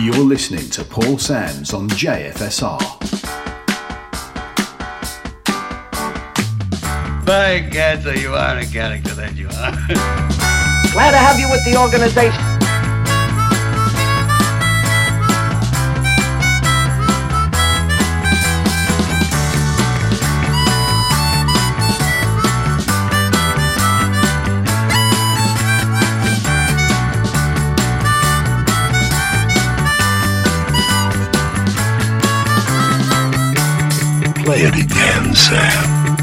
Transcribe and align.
You're 0.00 0.14
listening 0.14 0.70
to 0.70 0.82
Paul 0.82 1.18
Sands 1.18 1.74
on 1.74 1.86
JFSR. 1.90 2.80
Thank 7.26 7.74
God, 7.74 8.02
so 8.02 8.12
you 8.12 8.34
are 8.34 8.56
a 8.56 8.64
character 8.64 9.14
that 9.14 9.36
you 9.36 9.48
are. 9.48 10.92
Glad 10.92 11.10
to 11.10 11.18
have 11.18 11.38
you 11.38 11.50
with 11.50 11.62
the 11.66 11.76
organization. 11.78 12.49
it 34.58 34.74
again, 34.74 35.34
Sam. 35.34 36.16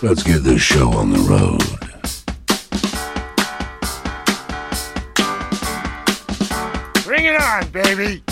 Let's 0.00 0.22
get 0.22 0.42
this 0.44 0.62
show 0.62 0.90
on 0.92 1.10
the 1.10 1.18
road. 1.18 1.58
Bring 7.04 7.26
it 7.26 7.40
on, 7.40 7.68
baby! 7.70 8.22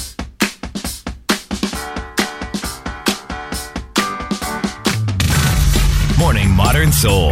Soul 7.06 7.30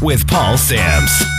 with 0.00 0.26
Paul 0.26 0.56
Sams. 0.56 1.35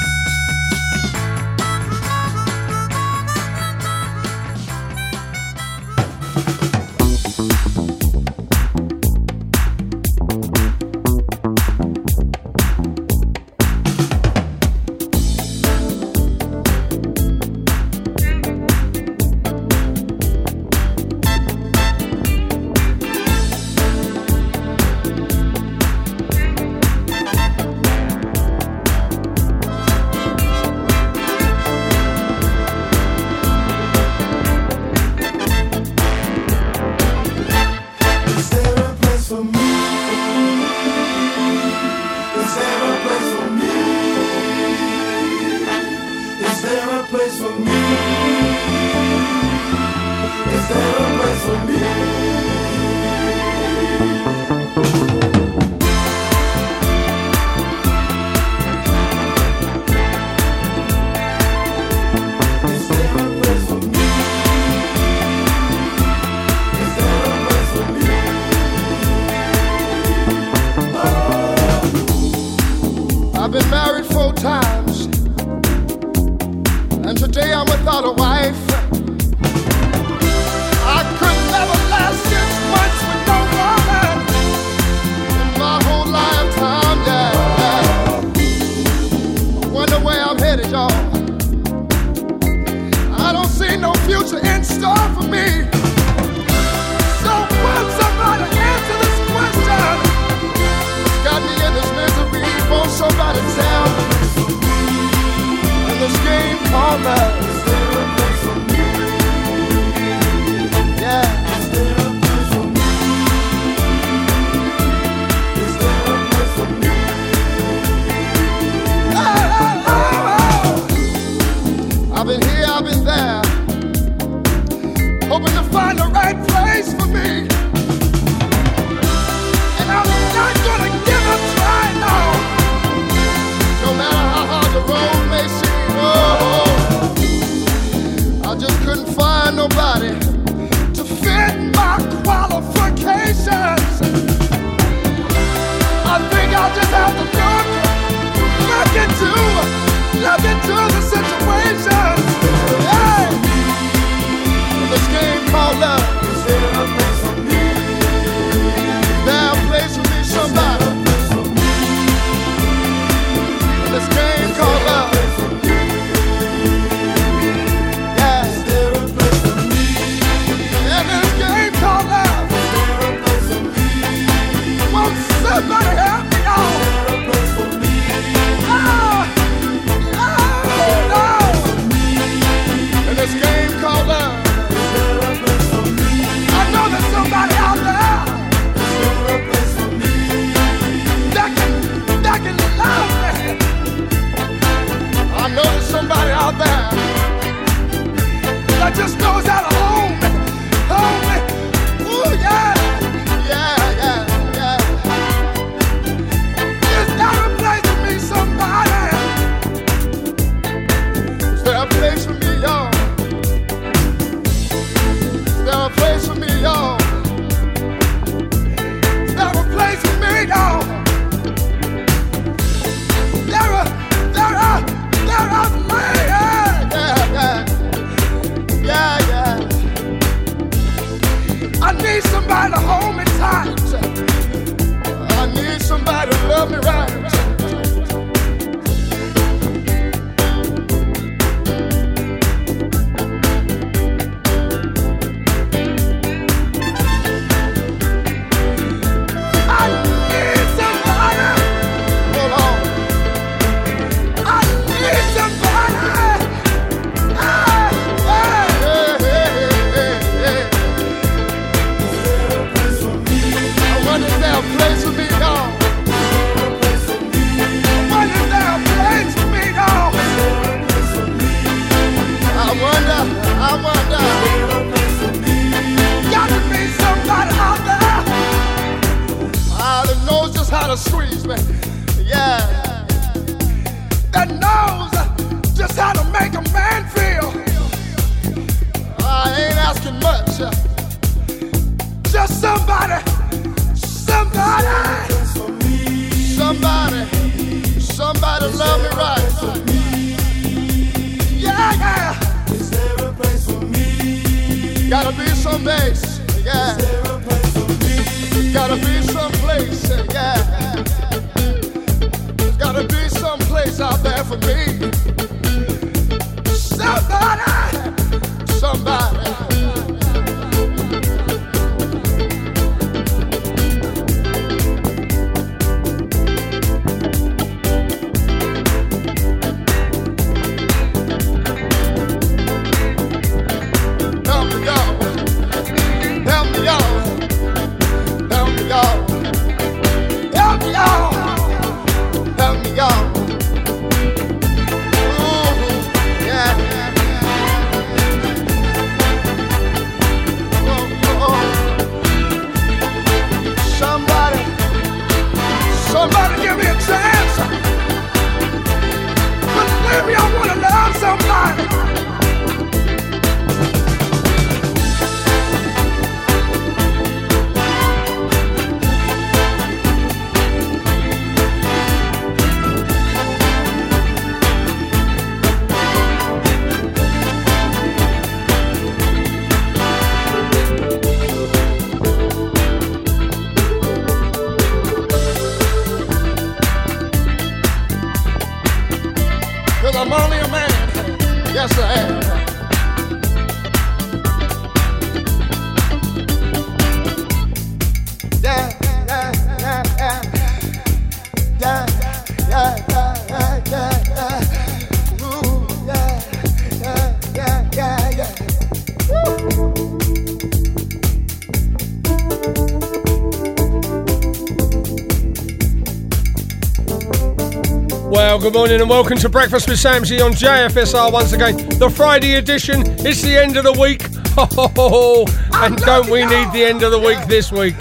Good 418.67 418.73
morning 418.73 418.99
and 418.99 419.09
welcome 419.09 419.37
to 419.37 419.47
Breakfast 419.47 419.87
with 419.87 419.97
Samsy 419.97 420.43
on 420.43 420.51
JFSR 420.51 421.31
once 421.31 421.53
again. 421.53 421.77
The 421.99 422.09
Friday 422.09 422.55
edition, 422.55 423.01
it's 423.25 423.41
the 423.41 423.55
end 423.55 423.77
of 423.77 423.85
the 423.85 423.93
week. 423.93 424.27
Oh, 424.57 425.45
and 425.75 425.95
don't 425.99 426.29
we 426.29 426.41
need 426.41 426.73
the 426.73 426.83
end 426.83 427.01
of 427.01 427.11
the 427.11 427.19
week 427.19 427.39
this 427.47 427.71
week? 427.71 427.95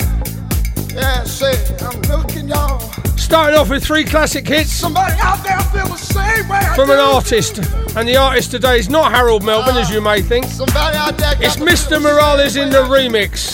Yeah, 0.92 1.22
say, 1.22 1.54
I'm 1.86 2.00
looking 2.10 2.48
y'all. 2.48 2.80
Starting 3.16 3.56
off 3.56 3.70
with 3.70 3.84
three 3.84 4.02
classic 4.02 4.48
hits. 4.48 4.72
Somebody 4.72 5.14
out 5.20 5.44
there 5.44 5.60
feel 5.60 5.86
the 5.86 5.96
same 5.98 6.48
way. 6.48 6.60
From 6.74 6.90
an 6.90 6.98
artist. 6.98 7.58
And 7.96 8.08
the 8.08 8.16
artist 8.16 8.50
today 8.50 8.80
is 8.80 8.88
not 8.88 9.12
Harold 9.12 9.44
Melvin, 9.44 9.76
uh, 9.76 9.80
as 9.80 9.90
you 9.90 10.00
may 10.00 10.20
think. 10.20 10.46
Somebody 10.46 10.96
out 10.96 11.16
there 11.16 11.34
it's 11.38 11.58
Mr. 11.58 12.02
Morales 12.02 12.56
in 12.56 12.70
the 12.70 12.82
remix. 12.82 13.52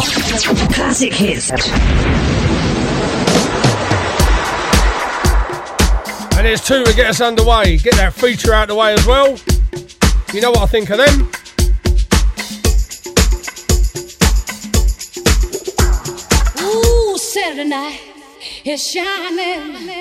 Classic 0.72 1.12
hits. 1.12 1.50
And 6.42 6.48
there's 6.48 6.66
two 6.66 6.82
to 6.82 6.92
get 6.94 7.06
us 7.06 7.20
underway. 7.20 7.76
Get 7.76 7.94
that 7.94 8.14
feature 8.14 8.52
out 8.52 8.66
the 8.66 8.74
way 8.74 8.94
as 8.94 9.06
well. 9.06 9.38
You 10.34 10.40
know 10.40 10.50
what 10.50 10.62
I 10.62 10.66
think 10.66 10.90
of 10.90 10.98
them? 10.98 11.30
Ooh, 16.60 17.16
Saturday 17.16 17.68
night 17.68 18.00
is 18.64 18.84
shining. 18.84 19.91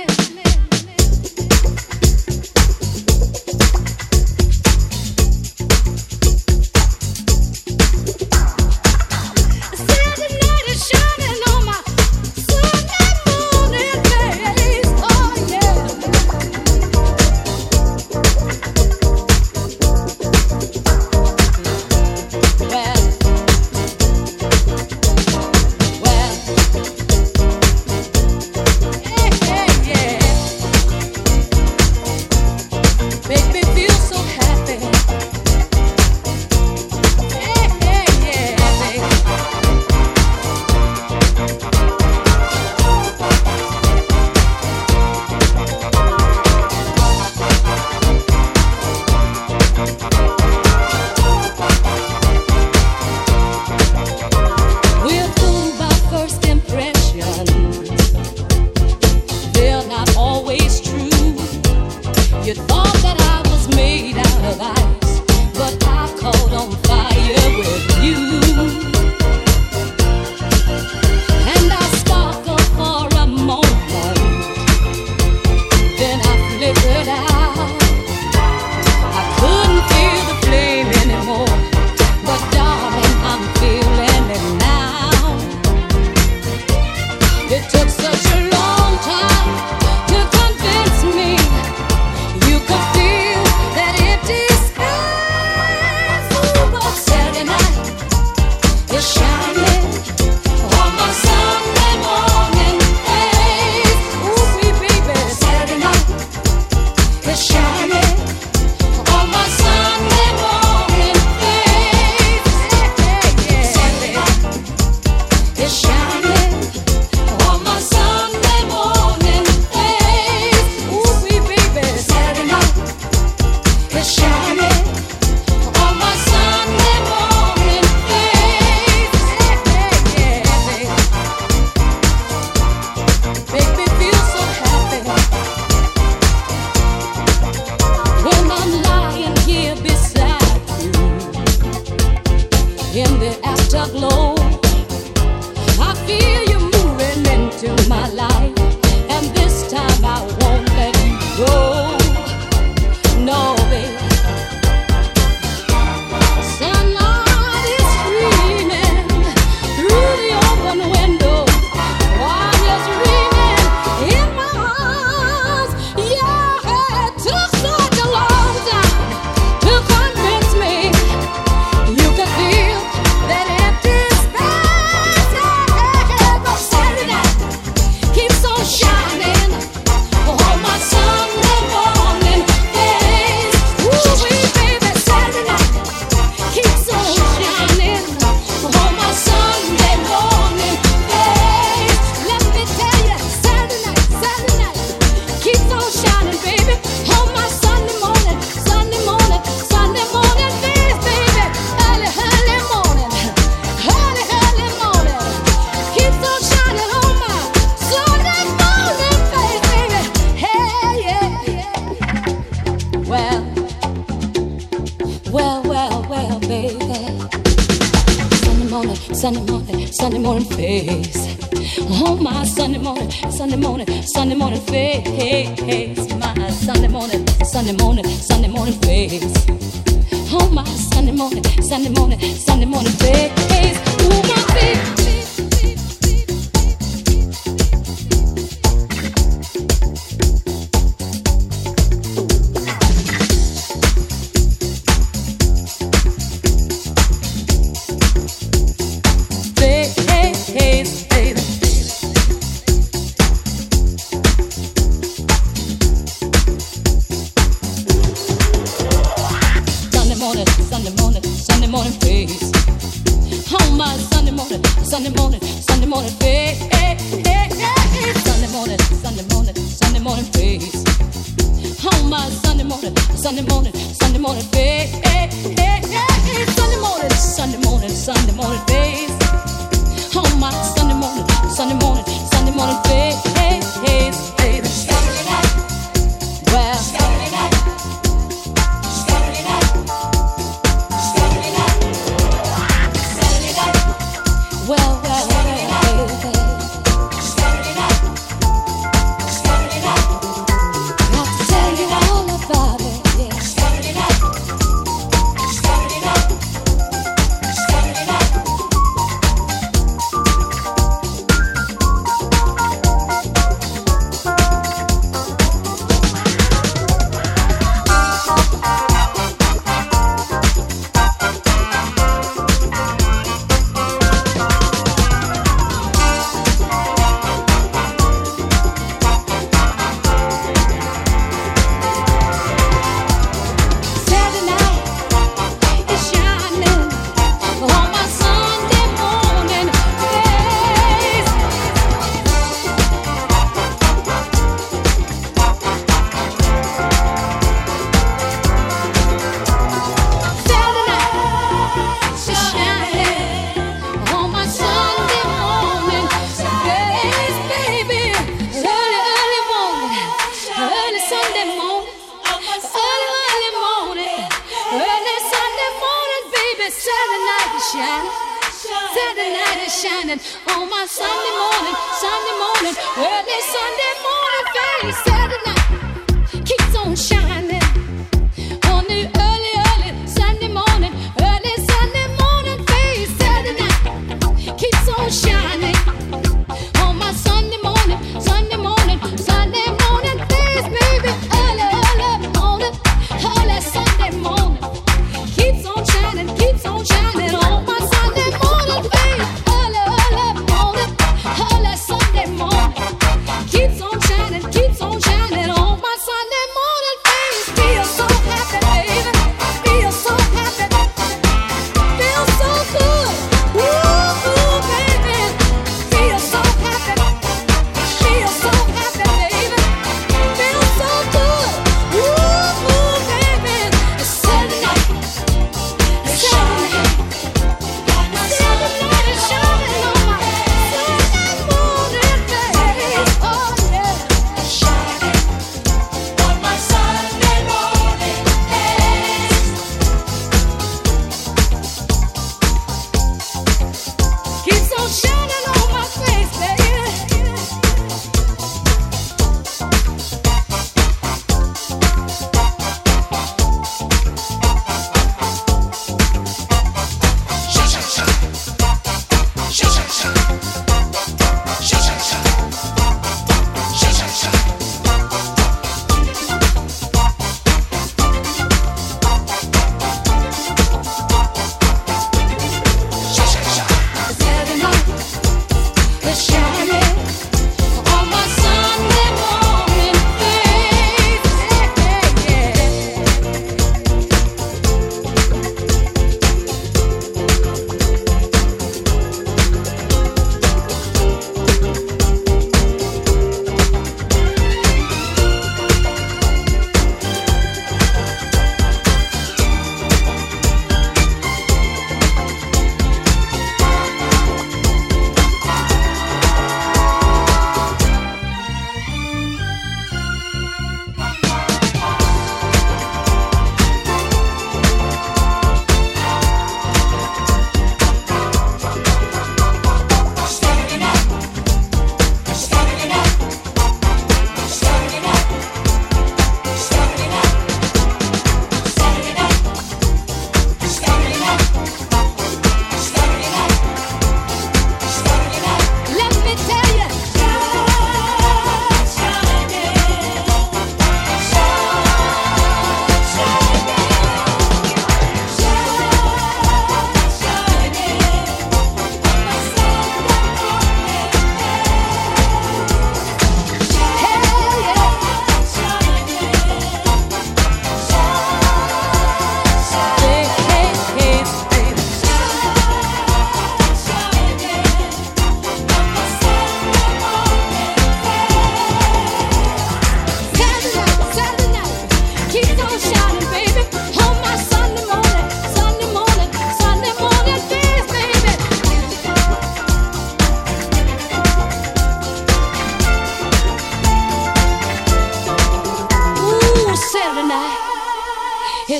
Shining 369.81 370.19
on 370.53 370.69
my 370.69 370.85
Sunday 370.85 371.33
morning. 371.41 371.51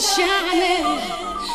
Is 0.02 0.16
shining 0.16 0.86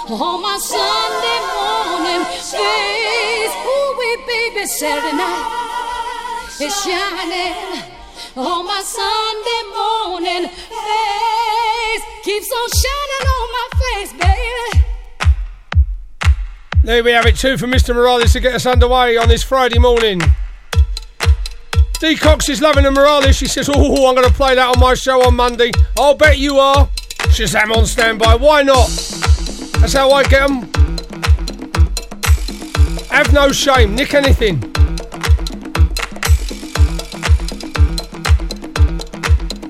on 0.08 0.40
my 0.40 0.56
Sunday 0.58 1.40
morning 1.50 2.24
face. 2.46 3.54
Ooh, 3.66 3.96
wee, 3.98 4.16
baby, 4.26 4.66
Saturday 4.66 5.16
night 5.16 6.48
is 6.60 6.74
shining 6.82 7.82
on 8.36 8.66
my 8.66 8.82
Sunday 8.84 9.62
morning 9.74 10.48
face. 10.48 12.04
Keeps 12.22 12.52
on 12.52 12.68
shining 12.82 13.26
on 13.36 13.48
my 13.56 13.66
face, 13.80 14.12
baby. 14.12 14.84
There 16.84 17.02
we 17.02 17.10
have 17.10 17.26
it, 17.26 17.36
two 17.36 17.58
for 17.58 17.66
Mr. 17.66 17.94
Morales 17.96 18.32
to 18.34 18.40
get 18.40 18.54
us 18.54 18.64
underway 18.64 19.16
on 19.16 19.28
this 19.28 19.42
Friday 19.42 19.80
morning. 19.80 20.20
D 21.98 22.14
Cox 22.14 22.48
is 22.48 22.62
loving 22.62 22.84
the 22.84 22.92
Morales. 22.92 23.34
She 23.34 23.48
says, 23.48 23.68
Oh, 23.72 24.08
I'm 24.08 24.14
going 24.14 24.28
to 24.28 24.34
play 24.34 24.54
that 24.54 24.76
on 24.76 24.78
my 24.78 24.94
show 24.94 25.26
on 25.26 25.34
Monday. 25.34 25.72
I'll 25.98 26.14
bet 26.14 26.38
you 26.38 26.58
are. 26.58 26.88
Shazam 27.28 27.76
on 27.76 27.86
standby. 27.86 28.36
Why 28.36 28.62
not? 28.62 28.88
That's 29.80 29.92
how 29.92 30.10
I 30.10 30.22
get 30.24 30.48
them. 30.48 30.62
Have 33.10 33.32
no 33.32 33.52
shame. 33.52 33.94
Nick 33.94 34.14
anything. 34.14 34.60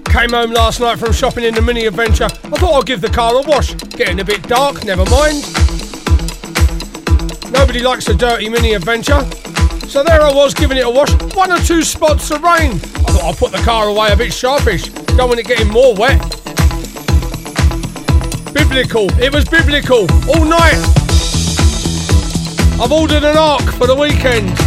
Came 0.05 0.31
home 0.31 0.53
last 0.53 0.81
night 0.81 0.99
from 0.99 1.13
shopping 1.13 1.45
in 1.45 1.55
the 1.55 1.63
mini 1.63 1.87
adventure. 1.87 2.25
I 2.25 2.57
thought 2.59 2.79
I'd 2.81 2.87
give 2.87 3.01
the 3.01 3.11
car 3.11 3.35
a 3.35 3.43
wash. 3.43 3.75
Getting 3.75 4.21
a 4.21 4.25
bit 4.25 4.43
dark, 4.45 4.85
never 4.85 5.05
mind. 5.11 5.43
Nobody 7.53 7.83
likes 7.83 8.09
a 8.09 8.15
dirty 8.15 8.49
mini 8.49 8.75
adventure. 8.75 9.23
So 9.89 10.03
there 10.03 10.23
I 10.23 10.33
was 10.33 10.55
giving 10.55 10.79
it 10.79 10.87
a 10.87 10.91
wash. 10.91 11.13
One 11.35 11.53
or 11.53 11.59
two 11.59 11.83
spots 11.83 12.31
of 12.31 12.43
rain. 12.43 12.73
I 12.73 13.13
thought 13.13 13.25
I'd 13.25 13.37
put 13.37 13.53
the 13.53 13.59
car 13.59 13.89
away 13.89 14.13
a 14.13 14.17
bit 14.17 14.33
sharpish. 14.33 14.89
Don't 15.17 15.29
want 15.29 15.39
it 15.39 15.47
getting 15.47 15.69
more 15.69 15.95
wet. 15.95 16.21
Biblical. 18.77 19.11
It 19.19 19.33
was 19.33 19.47
biblical. 19.47 20.01
All 20.29 20.45
night. 20.45 20.77
I've 22.79 22.93
ordered 22.93 23.25
an 23.25 23.39
ark 23.39 23.63
for 23.63 23.87
the 23.87 23.97
weekend. 23.99 24.66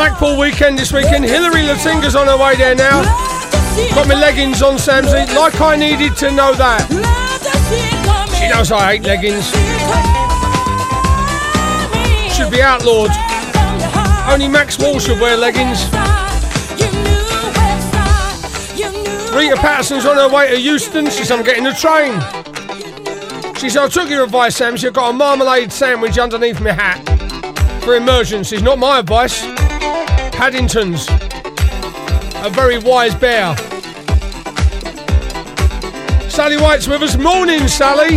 Blackpool 0.00 0.38
weekend 0.38 0.78
this 0.78 0.94
weekend. 0.94 1.26
Hilary 1.26 1.60
Latinga's 1.60 2.16
on 2.16 2.26
her 2.26 2.38
way 2.38 2.56
there 2.56 2.74
now. 2.74 3.02
Got 3.94 4.08
my 4.08 4.14
leggings 4.14 4.62
on, 4.62 4.76
Samsy. 4.76 5.28
Like 5.36 5.60
I 5.60 5.76
needed 5.76 6.16
to 6.16 6.30
know 6.30 6.54
that. 6.54 6.88
She 8.32 8.48
knows 8.48 8.72
I 8.72 8.96
hate 8.96 9.02
leggings. 9.02 9.44
Should 12.34 12.50
be 12.50 12.62
outlawed. 12.62 13.10
Only 14.32 14.48
Max 14.48 14.78
Wall 14.78 14.98
should 14.98 15.20
wear 15.20 15.36
leggings. 15.36 15.84
Rita 19.36 19.56
Patterson's 19.56 20.06
on 20.06 20.16
her 20.16 20.34
way 20.34 20.48
to 20.48 20.58
Euston. 20.58 21.10
She 21.10 21.24
said, 21.24 21.40
I'm 21.40 21.44
getting 21.44 21.64
the 21.64 21.74
train. 21.74 22.14
She 23.56 23.68
said, 23.68 23.82
I 23.82 23.88
took 23.90 24.08
your 24.08 24.24
advice, 24.24 24.56
Sam. 24.56 24.78
She 24.78 24.90
got 24.90 25.10
a 25.10 25.12
marmalade 25.12 25.70
sandwich 25.70 26.16
underneath 26.16 26.58
my 26.62 26.72
hat 26.72 27.04
for 27.84 27.96
emergencies. 27.96 28.62
Not 28.62 28.78
my 28.78 29.00
advice. 29.00 29.59
Paddington's. 30.40 31.06
A 32.36 32.48
very 32.48 32.78
wise 32.78 33.14
bear. 33.14 33.54
Sally 36.30 36.56
White's 36.56 36.88
with 36.88 37.02
us. 37.02 37.18
Morning, 37.18 37.68
Sally. 37.68 38.16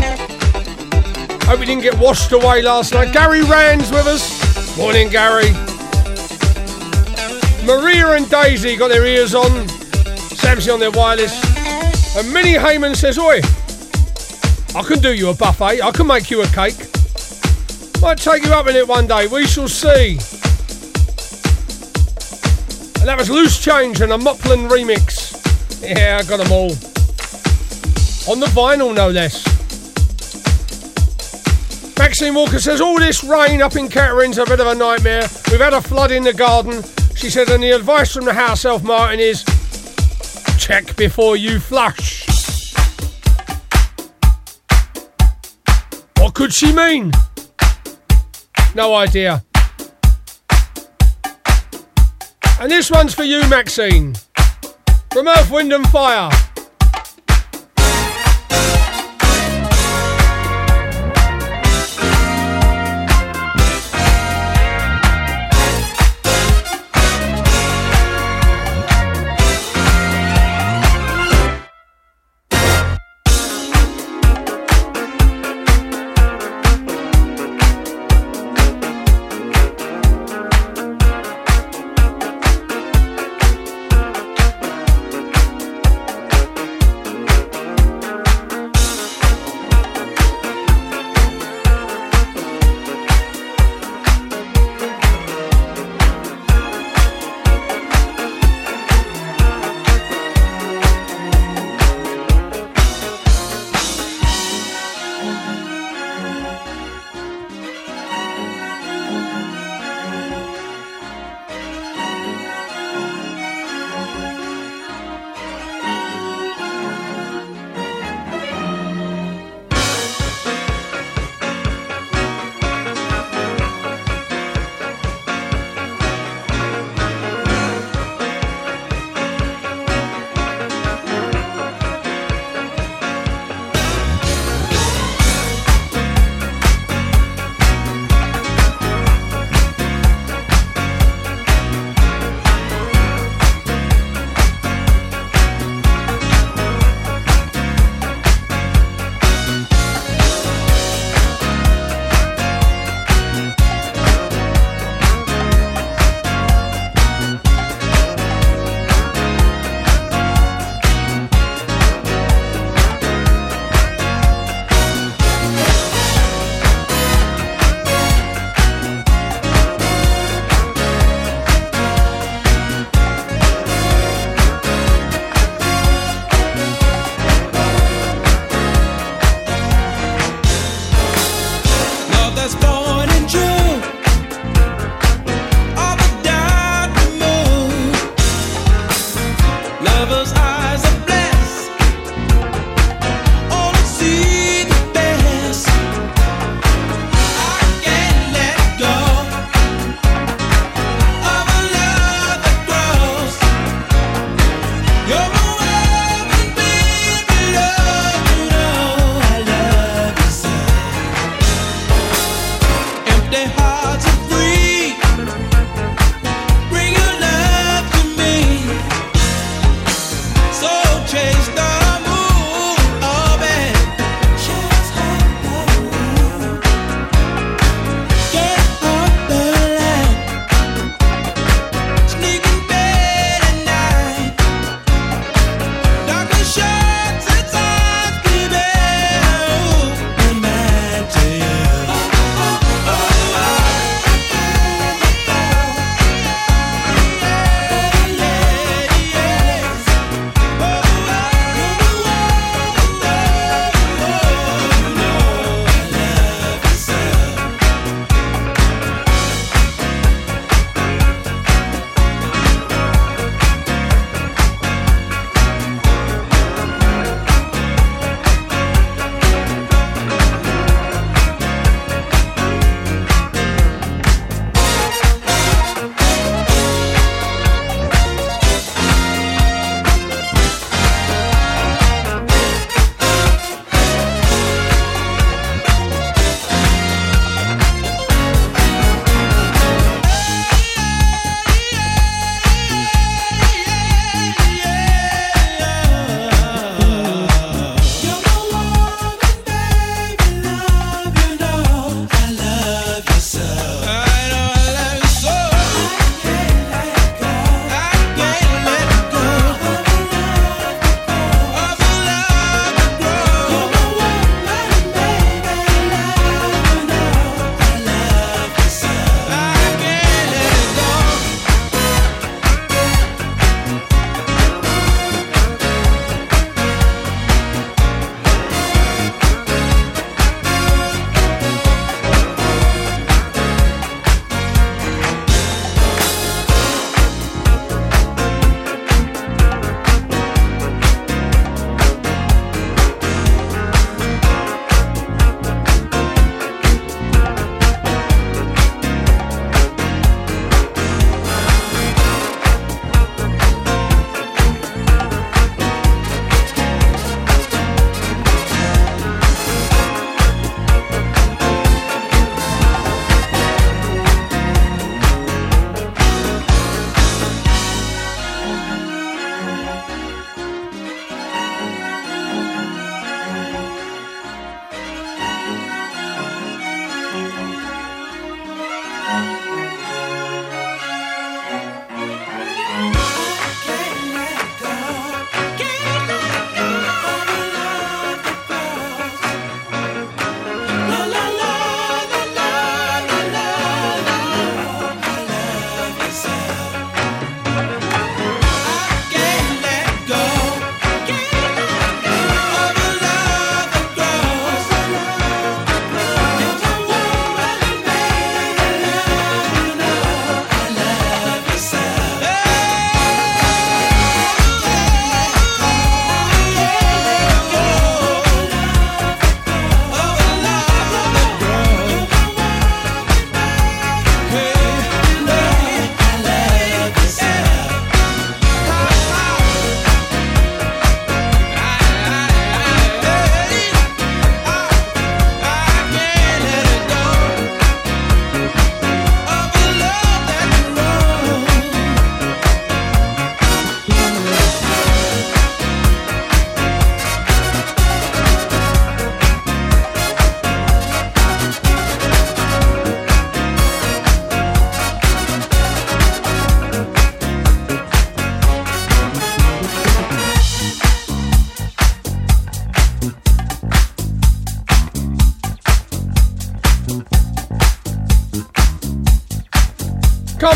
Hope 1.43 1.59
you 1.59 1.65
didn't 1.65 1.81
get 1.81 1.99
washed 1.99 2.31
away 2.31 2.61
last 2.61 2.93
night. 2.93 3.11
Gary 3.11 3.41
Rand's 3.41 3.91
with 3.91 4.07
us. 4.07 4.77
Morning, 4.77 5.09
Gary. 5.09 5.51
Maria 7.65 8.13
and 8.13 8.29
Daisy 8.29 8.77
got 8.77 8.87
their 8.87 9.05
ears 9.05 9.35
on. 9.35 9.51
Samsy 10.39 10.73
on 10.73 10.79
their 10.79 10.91
wireless. 10.91 11.35
And 12.15 12.33
Minnie 12.33 12.53
Heyman 12.53 12.95
says, 12.95 13.19
Oi, 13.19 13.41
I 14.79 14.83
can 14.87 14.99
do 14.99 15.13
you 15.13 15.27
a 15.27 15.33
buffet. 15.33 15.81
I 15.81 15.91
can 15.91 16.07
make 16.07 16.31
you 16.31 16.41
a 16.41 16.47
cake. 16.47 16.77
Might 18.01 18.17
take 18.17 18.45
you 18.45 18.53
up 18.53 18.67
in 18.67 18.77
it 18.77 18.87
one 18.87 19.07
day. 19.07 19.27
We 19.27 19.45
shall 19.45 19.67
see. 19.67 20.19
And 23.03 23.09
that 23.09 23.17
was 23.17 23.29
Loose 23.29 23.61
Change 23.61 23.99
and 23.99 24.13
a 24.13 24.17
Moplen 24.17 24.69
remix. 24.69 25.35
Yeah, 25.81 26.21
I 26.21 26.25
got 26.25 26.37
them 26.37 26.53
all. 26.53 26.71
On 28.31 28.39
the 28.39 28.45
vinyl, 28.45 28.95
no 28.95 29.09
less. 29.09 29.43
Maxine 31.99 32.33
Walker 32.33 32.59
says, 32.59 32.79
All 32.79 32.97
this 32.97 33.21
rain 33.21 33.61
up 33.61 33.75
in 33.75 33.89
Kettering's 33.89 34.37
a 34.37 34.45
bit 34.45 34.61
of 34.61 34.67
a 34.67 34.75
nightmare. 34.75 35.23
We've 35.51 35.59
had 35.59 35.73
a 35.73 35.81
flood 35.81 36.13
in 36.13 36.23
the 36.23 36.31
garden. 36.31 36.81
She 37.13 37.29
said, 37.29 37.49
and 37.49 37.61
the 37.61 37.71
advice 37.71 38.13
from 38.13 38.23
the 38.23 38.33
house 38.33 38.63
elf 38.63 38.83
Martin 38.83 39.19
is 39.19 39.43
check 40.57 40.95
before 40.95 41.35
you 41.35 41.59
flush. 41.59 42.23
What 46.19 46.35
could 46.35 46.53
she 46.53 46.71
mean? 46.71 47.11
No 48.73 48.95
idea. 48.95 49.43
And 52.63 52.71
this 52.71 52.89
one's 52.89 53.13
for 53.13 53.25
you, 53.25 53.45
Maxine. 53.49 54.15
From 55.11 55.27
Earth, 55.27 55.51
Wind 55.51 55.73
and 55.73 55.85
Fire. 55.89 56.29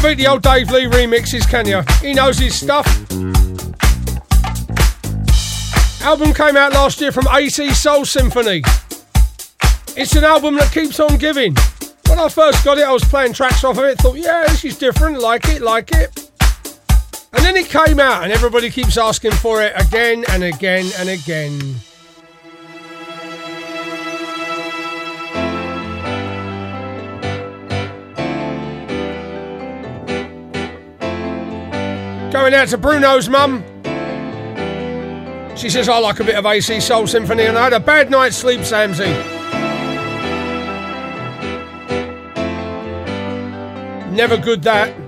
Beat 0.07 0.23
the 0.23 0.27
old 0.27 0.41
Dave 0.41 0.71
Lee 0.71 0.85
remixes, 0.85 1.45
can 1.49 1.67
you? 1.67 1.81
He 2.01 2.13
knows 2.13 2.37
his 2.37 2.55
stuff. 2.55 2.85
Album 6.01 6.33
came 6.33 6.55
out 6.55 6.71
last 6.71 7.01
year 7.01 7.11
from 7.11 7.27
AC 7.27 7.73
Soul 7.73 8.05
Symphony. 8.05 8.61
It's 9.97 10.15
an 10.15 10.23
album 10.23 10.55
that 10.55 10.71
keeps 10.71 11.01
on 11.01 11.17
giving. 11.17 11.55
When 12.07 12.19
I 12.19 12.29
first 12.29 12.63
got 12.63 12.77
it, 12.77 12.85
I 12.85 12.91
was 12.93 13.03
playing 13.03 13.33
tracks 13.33 13.65
off 13.65 13.77
of 13.77 13.83
it, 13.83 13.97
thought, 13.97 14.15
yeah, 14.15 14.45
this 14.47 14.63
is 14.63 14.77
different, 14.77 15.19
like 15.19 15.49
it, 15.49 15.61
like 15.61 15.91
it. 15.91 16.31
And 17.33 17.43
then 17.43 17.57
it 17.57 17.67
came 17.67 17.99
out, 17.99 18.23
and 18.23 18.31
everybody 18.31 18.69
keeps 18.69 18.97
asking 18.97 19.33
for 19.33 19.61
it 19.61 19.73
again 19.75 20.23
and 20.29 20.41
again 20.41 20.89
and 20.99 21.09
again. 21.09 21.59
Going 32.37 32.53
out 32.53 32.67
to 32.67 32.77
Bruno's 32.77 33.27
mum. 33.29 33.63
She 35.57 35.71
says, 35.71 35.89
I 35.89 35.97
like 35.97 36.19
a 36.19 36.23
bit 36.23 36.35
of 36.35 36.45
AC 36.45 36.79
Soul 36.81 37.07
Symphony, 37.07 37.45
and 37.45 37.57
I 37.57 37.63
had 37.63 37.73
a 37.73 37.79
bad 37.79 38.11
night's 38.11 38.37
sleep, 38.37 38.59
Samsy. 38.59 39.07
Never 44.11 44.37
good 44.37 44.61
that. 44.61 45.06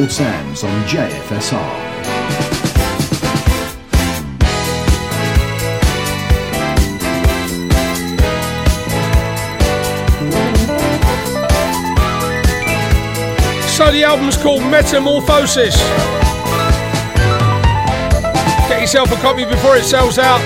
Paul 0.00 0.08
Sams 0.08 0.64
on 0.64 0.82
JFSR. 0.84 1.52
So 13.68 13.92
the 13.92 14.04
album's 14.04 14.38
called 14.38 14.62
Metamorphosis. 14.62 15.76
Get 18.68 18.80
yourself 18.80 19.12
a 19.12 19.16
copy 19.16 19.44
before 19.44 19.76
it 19.76 19.84
sells 19.84 20.18
out. 20.18 20.40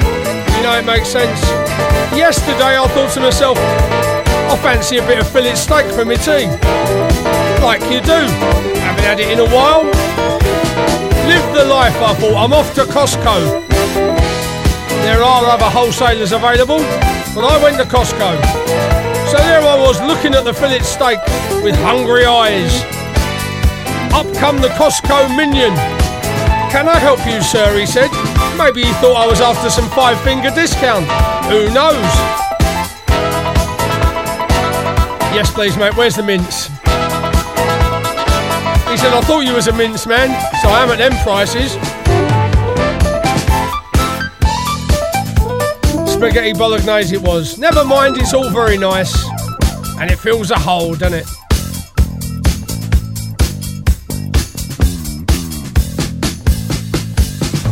You 0.57 0.65
know 0.65 0.77
it 0.77 0.85
makes 0.85 1.11
sense. 1.11 1.41
Yesterday 2.13 2.77
I 2.77 2.89
thought 2.89 3.13
to 3.13 3.21
myself, 3.21 3.57
I 3.59 4.59
fancy 4.65 4.99
a 4.99 5.07
bit 5.07 5.21
of 5.21 5.31
fillet 5.31 5.55
steak 5.55 5.87
for 5.95 6.05
my 6.05 6.17
tea. 6.17 6.49
Like 7.63 7.83
you 7.93 8.01
do. 8.01 8.74
Haven't 8.85 9.05
had 9.05 9.19
it 9.21 9.33
in 9.33 9.41
a 9.41 9.49
while. 9.49 9.85
Live 11.27 11.47
the 11.57 11.65
life, 11.65 11.97
I 11.97 12.13
thought. 12.15 12.37
I'm 12.37 12.53
off 12.53 12.75
to 12.75 12.83
Costco. 12.85 13.65
There 15.03 15.23
are 15.23 15.45
other 15.47 15.71
wholesalers 15.71 16.33
available, 16.33 16.79
but 17.35 17.45
I 17.45 17.57
went 17.63 17.77
to 17.79 17.85
Costco. 17.85 18.37
So 19.31 19.39
there 19.39 19.61
I 19.61 19.77
was 19.81 20.01
looking 20.03 20.35
at 20.35 20.45
the 20.45 20.53
fillet 20.53 20.81
steak 20.81 21.19
with 21.65 21.75
hungry 21.77 22.27
eyes. 22.27 22.85
Up 24.13 24.29
come 24.37 24.61
the 24.61 24.69
Costco 24.77 25.35
minion. 25.37 25.75
Can 26.71 26.89
I 26.89 26.99
help 26.99 27.25
you, 27.27 27.41
sir? 27.41 27.79
He 27.79 27.87
said. 27.87 28.11
Maybe 28.59 28.85
he 28.85 28.93
thought 28.95 29.17
I 29.17 29.27
was 29.27 29.41
after 29.41 29.71
some 29.71 29.89
five 29.91 30.21
finger 30.23 30.51
discount. 30.51 31.07
Who 31.51 31.73
knows? 31.73 32.05
Yes, 35.35 35.51
please, 35.53 35.77
mate. 35.77 35.97
Where's 35.97 36.17
the 36.17 36.23
mince? 36.23 36.64
He 38.95 38.99
said, 38.99 39.13
I 39.13 39.23
thought 39.23 39.41
you 39.41 39.55
was 39.55 39.67
a 39.67 39.73
mince 39.73 40.07
man, 40.07 40.29
so 40.63 40.69
I 40.69 40.85
am 40.85 40.91
at 40.91 40.99
them 40.99 41.13
prices. 41.25 41.73
Spaghetti 46.09 46.53
bolognese 46.53 47.13
it 47.13 47.21
was. 47.21 47.59
Never 47.59 47.85
mind, 47.85 48.19
it's 48.19 48.33
all 48.33 48.51
very 48.51 48.79
nice. 48.79 49.13
And 49.99 50.13
it 50.13 50.21
fills 50.21 50.53
a 50.53 50.59
hole, 50.61 50.95
doesn't 50.95 51.19
it? 51.19 51.27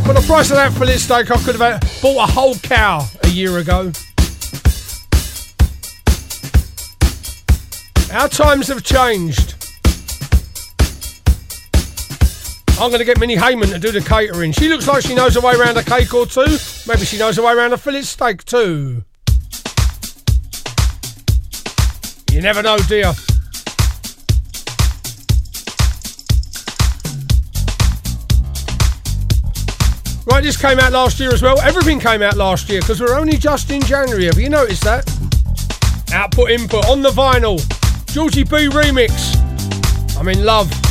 For 0.04 0.14
the 0.14 0.24
price 0.26 0.50
of 0.50 0.56
that 0.56 0.72
fillet 0.76 0.96
steak, 0.96 1.30
I 1.30 1.36
could 1.36 1.54
have 1.54 2.02
bought 2.02 2.28
a 2.28 2.32
whole 2.32 2.56
cow 2.56 3.08
a 3.22 3.28
year 3.28 3.58
ago. 3.58 3.92
Our 8.10 8.28
times 8.28 8.66
have 8.66 8.82
changed. 8.82 9.51
I'm 12.82 12.90
going 12.90 12.98
to 12.98 13.04
get 13.04 13.20
Minnie 13.20 13.36
Hayman 13.36 13.68
to 13.68 13.78
do 13.78 13.92
the 13.92 14.00
catering. 14.00 14.50
She 14.50 14.68
looks 14.68 14.88
like 14.88 15.04
she 15.04 15.14
knows 15.14 15.34
her 15.36 15.40
way 15.40 15.54
around 15.54 15.76
a 15.76 15.84
cake 15.84 16.12
or 16.12 16.26
two. 16.26 16.58
Maybe 16.88 17.04
she 17.04 17.16
knows 17.16 17.36
her 17.36 17.42
way 17.44 17.52
around 17.52 17.72
a 17.72 17.78
fillet 17.78 18.02
steak 18.02 18.44
too. 18.44 19.04
You 22.32 22.42
never 22.42 22.60
know, 22.60 22.78
dear. 22.78 23.12
Right, 30.26 30.42
this 30.42 30.56
came 30.60 30.80
out 30.80 30.90
last 30.90 31.20
year 31.20 31.32
as 31.32 31.40
well. 31.40 31.60
Everything 31.60 32.00
came 32.00 32.20
out 32.20 32.36
last 32.36 32.68
year 32.68 32.80
because 32.80 33.00
we're 33.00 33.16
only 33.16 33.36
just 33.36 33.70
in 33.70 33.82
January. 33.82 34.24
Have 34.24 34.40
you 34.40 34.48
noticed 34.48 34.82
that? 34.82 35.08
Output 36.12 36.50
input 36.50 36.84
on 36.86 37.00
the 37.00 37.10
vinyl. 37.10 37.60
Georgie 38.12 38.42
B 38.42 38.66
remix. 38.66 39.38
I'm 40.18 40.26
in 40.26 40.44
love. 40.44 40.81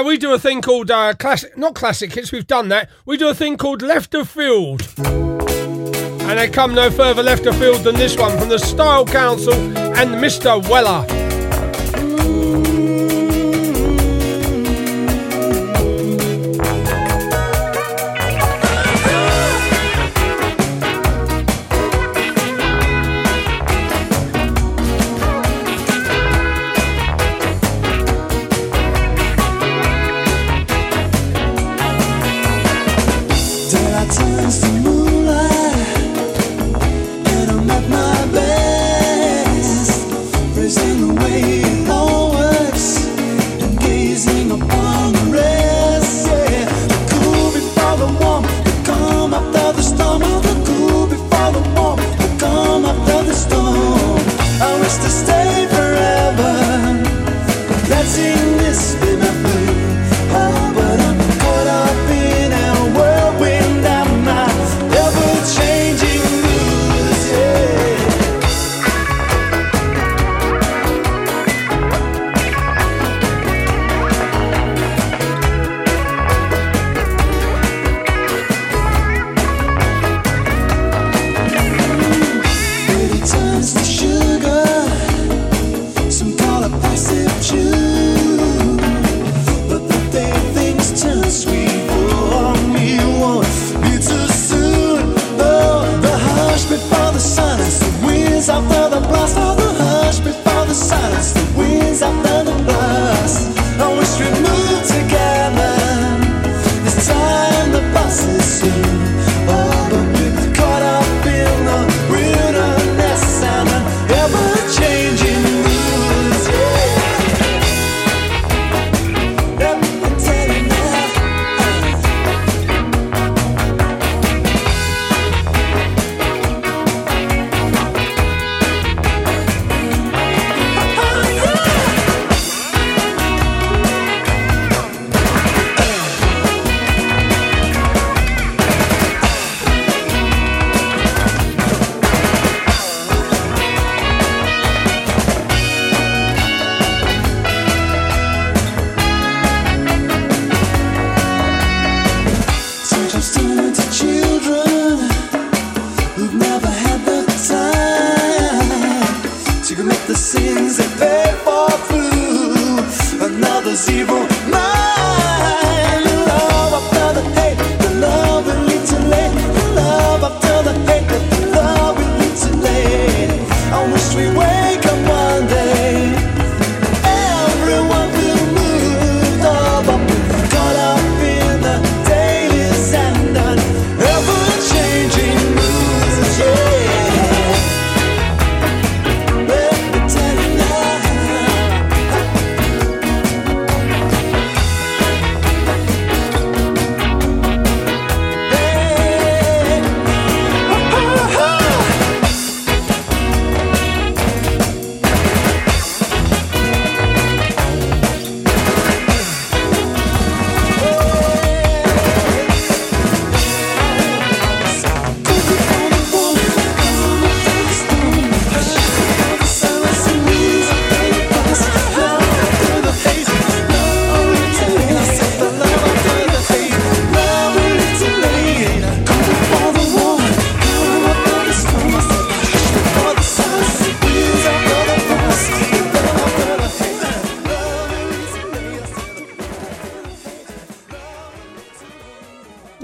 Now 0.00 0.06
we 0.06 0.16
do 0.16 0.32
a 0.32 0.38
thing 0.38 0.62
called 0.62 0.90
uh, 0.90 1.12
classic, 1.12 1.58
not 1.58 1.74
classic 1.74 2.14
hits. 2.14 2.32
We've 2.32 2.46
done 2.46 2.70
that. 2.70 2.88
We 3.04 3.18
do 3.18 3.28
a 3.28 3.34
thing 3.34 3.58
called 3.58 3.82
left 3.82 4.14
of 4.14 4.30
field, 4.30 4.80
and 4.96 6.38
they 6.38 6.48
come 6.48 6.74
no 6.74 6.90
further 6.90 7.22
left 7.22 7.44
of 7.44 7.58
field 7.58 7.84
than 7.84 7.96
this 7.96 8.16
one 8.16 8.38
from 8.38 8.48
the 8.48 8.56
Style 8.56 9.04
Council 9.04 9.52
and 9.52 10.12
Mr. 10.12 10.66
Weller. 10.70 11.19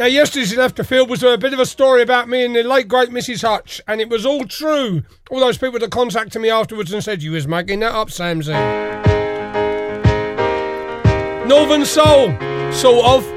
Yesterday's 0.09 0.57
left 0.57 0.77
the 0.77 0.85
field 0.85 1.09
was 1.11 1.23
a 1.23 1.39
bit 1.39 1.53
of 1.53 1.59
a 1.59 1.67
story 1.67 2.03
about 2.03 2.29
me 2.29 2.45
and 2.45 2.55
the 2.55 2.63
late 2.63 2.89
great 2.89 3.11
Mrs. 3.11 3.43
Hutch, 3.43 3.81
and 3.87 4.01
it 4.01 4.09
was 4.09 4.27
all 4.27 4.45
true. 4.45 5.03
All 5.31 5.41
those 5.41 5.59
people 5.59 5.79
that 5.81 5.91
contacted 5.91 6.41
me 6.41 6.51
afterwards 6.51 6.93
and 6.93 7.03
said 7.03 7.23
you 7.23 7.33
was 7.33 7.47
making 7.47 7.81
that 7.81 7.93
up, 7.93 8.09
Samsy. 8.09 8.55
Northern 11.47 11.85
Soul, 11.85 12.37
sort 12.73 13.07
of 13.07 13.36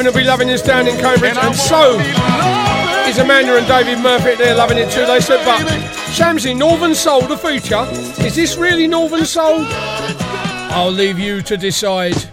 Heaven 0.00 0.14
will 0.14 0.20
be 0.22 0.26
loving 0.26 0.48
this 0.48 0.62
down 0.62 0.88
in 0.88 0.96
Cambridge, 0.96 1.36
and, 1.36 1.48
and 1.48 1.54
so 1.54 1.98
is 3.06 3.18
Amanda 3.18 3.58
and 3.58 3.66
David 3.66 3.98
Murphy. 3.98 4.34
They're 4.34 4.54
loving 4.54 4.78
it 4.78 4.90
too. 4.90 5.04
They 5.04 5.20
said, 5.20 5.44
but 5.44 5.60
Samsy, 6.14 6.56
Northern 6.56 6.94
Soul, 6.94 7.20
the 7.20 7.36
future. 7.36 7.86
Is 8.24 8.34
this 8.34 8.56
really 8.56 8.86
Northern 8.86 9.26
Soul? 9.26 9.66
I'll 10.72 10.90
leave 10.90 11.18
you 11.18 11.42
to 11.42 11.54
decide. 11.58 12.29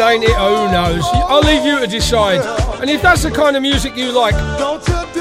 Ain't 0.00 0.24
it? 0.24 0.30
Who 0.30 0.70
knows? 0.70 1.04
I'll 1.28 1.40
leave 1.40 1.64
you 1.64 1.80
to 1.80 1.86
decide. 1.86 2.40
And 2.80 2.90
if 2.90 3.02
that's 3.02 3.22
the 3.22 3.30
kind 3.30 3.56
of 3.56 3.62
music 3.62 3.96
you 3.96 4.12
like, 4.12 4.34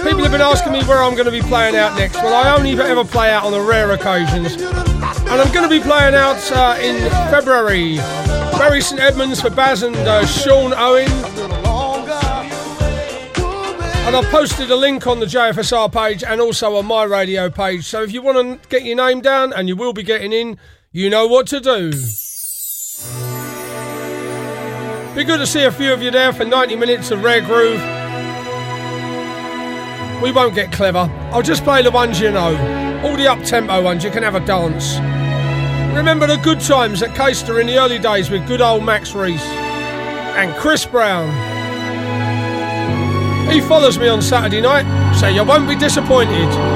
people 0.03 0.21
have 0.24 0.32
been 0.32 0.41
asking 0.41 0.74
me 0.74 0.84
where 0.84 1.01
I'm 1.01 1.13
going 1.13 1.26
to 1.26 1.32
be 1.32 1.41
playing 1.41 1.76
out 1.76 1.97
next. 1.97 2.15
Well, 2.15 2.34
I 2.34 2.55
only 2.55 2.71
ever 2.71 3.05
play 3.05 3.32
out 3.32 3.43
on 3.43 3.51
the 3.51 3.61
rare 3.61 3.91
occasions. 3.91 4.61
And 4.61 5.41
I'm 5.41 5.51
going 5.53 5.67
to 5.67 5.69
be 5.69 5.80
playing 5.80 6.15
out 6.15 6.51
uh, 6.51 6.78
in 6.82 7.09
February. 7.32 7.97
Bury 8.57 8.82
St 8.82 9.01
Edmunds 9.01 9.41
for 9.41 9.49
Baz 9.49 9.84
and 9.84 9.95
uh, 9.95 10.26
Sean 10.26 10.74
Owen. 10.76 11.09
And 14.05 14.15
I've 14.17 14.32
posted 14.32 14.69
a 14.69 14.76
link 14.76 15.07
on 15.07 15.19
the 15.19 15.26
JFSR 15.26 15.91
page 15.91 16.24
and 16.24 16.41
also 16.41 16.76
on 16.76 16.86
my 16.86 17.03
radio 17.03 17.49
page. 17.49 17.86
So 17.86 18.03
if 18.03 18.11
you 18.11 18.21
want 18.21 18.61
to 18.61 18.67
get 18.69 18.84
your 18.84 18.97
name 18.97 19.21
down, 19.21 19.53
and 19.53 19.67
you 19.67 19.76
will 19.76 19.93
be 19.93 20.03
getting 20.03 20.34
in, 20.34 20.57
you 20.91 21.09
know 21.09 21.26
what 21.26 21.47
to 21.47 21.59
do. 21.59 21.93
Be 25.16 25.24
good 25.24 25.38
to 25.38 25.45
see 25.45 25.64
a 25.64 25.72
few 25.72 25.93
of 25.93 26.01
you 26.01 26.09
there 26.09 26.34
for 26.34 26.43
90 26.43 26.76
minutes 26.76 27.11
of 27.11 27.24
rare 27.24 27.39
groove. 27.39 27.80
We 30.24 30.32
won't 30.32 30.55
get 30.55 30.72
clever. 30.72 31.07
I'll 31.32 31.43
just 31.43 31.64
play 31.64 31.84
the 31.84 31.91
ones 31.91 32.20
you 32.20 32.32
know. 32.32 32.57
All 33.05 33.16
the 33.16 33.28
up-tempo 33.28 33.84
ones, 33.84 34.03
you 34.03 34.09
can 34.09 34.24
have 34.24 34.34
a 34.34 34.39
dance. 34.39 34.97
Remember 35.95 36.26
the 36.26 36.38
good 36.38 36.59
times 36.59 37.03
at 37.03 37.11
Caister 37.11 37.61
in 37.61 37.68
the 37.68 37.78
early 37.78 37.99
days 37.99 38.32
with 38.32 38.47
good 38.47 38.59
old 38.59 38.84
Max 38.84 39.14
Reese 39.14 39.39
and 39.43 40.55
Chris 40.57 40.84
Brown. 40.84 41.30
He 43.51 43.61
follows 43.61 43.99
me 43.99 44.07
on 44.07 44.20
Saturday 44.20 44.61
night, 44.61 45.14
so 45.20 45.28
you 45.28 45.43
won't 45.43 45.70
be 45.70 45.76
disappointed. 45.76 46.72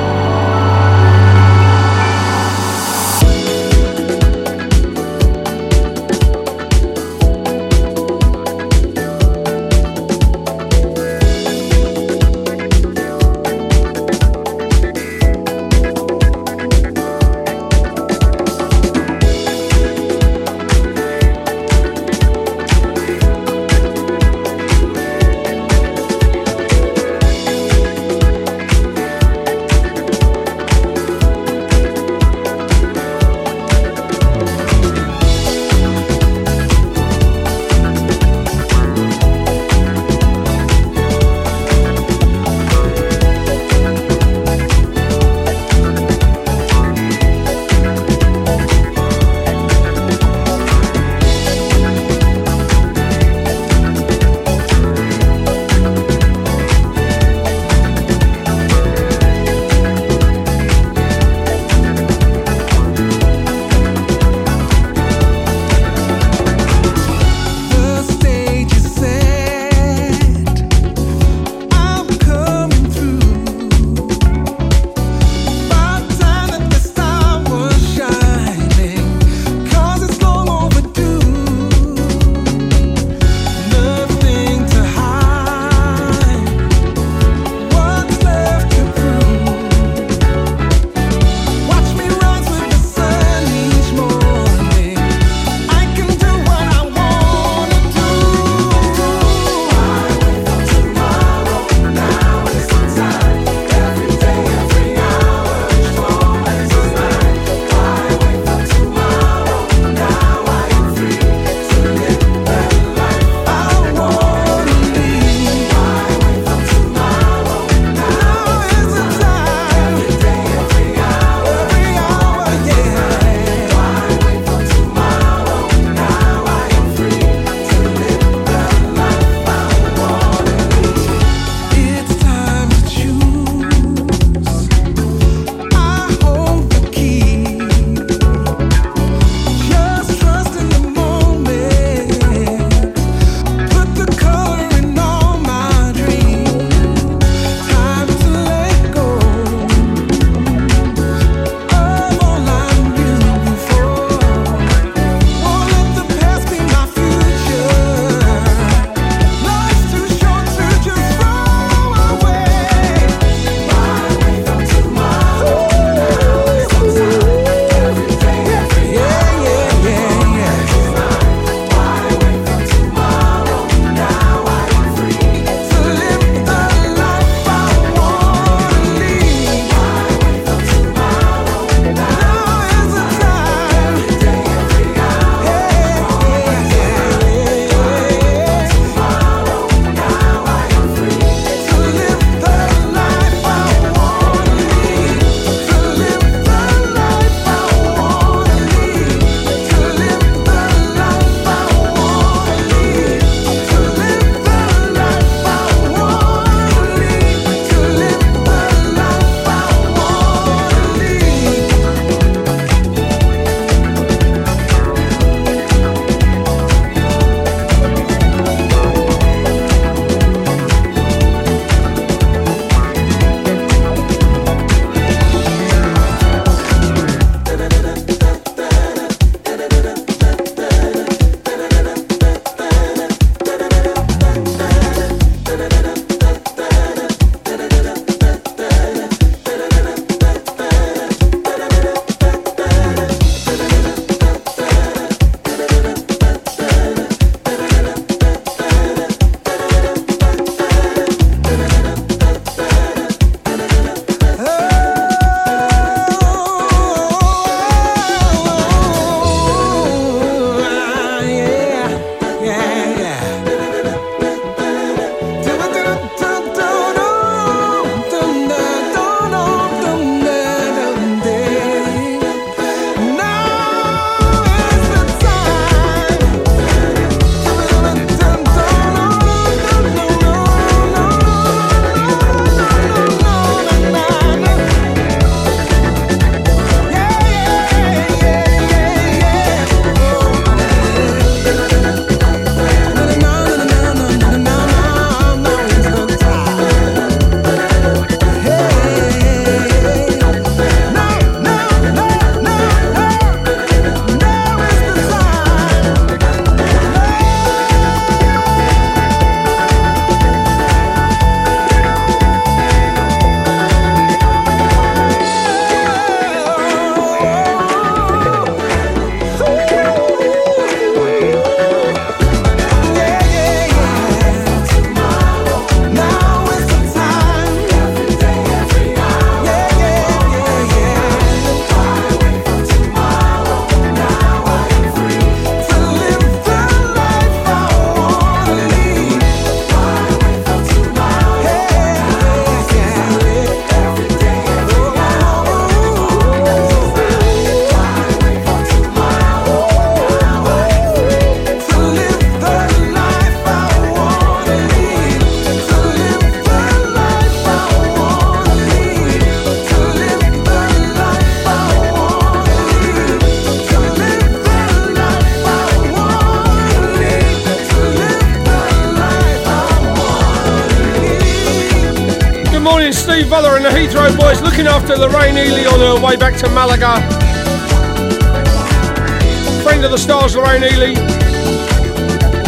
Of 380.28 380.36
Lorraine 380.36 380.64
Ely. 380.64 380.94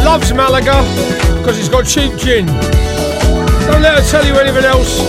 Loves 0.03 0.34
Malaga 0.34 0.84
because 1.38 1.56
he's 1.56 1.69
got 1.69 1.85
cheap 1.85 2.14
gin. 2.18 2.45
Don't 2.45 3.81
let 3.81 3.97
her 3.97 4.10
tell 4.10 4.26
you 4.26 4.35
anything 4.35 4.65
else. 4.65 4.99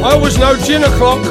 I 0.00 0.12
always 0.12 0.38
know 0.38 0.56
gin 0.58 0.84
o'clock. 0.84 1.22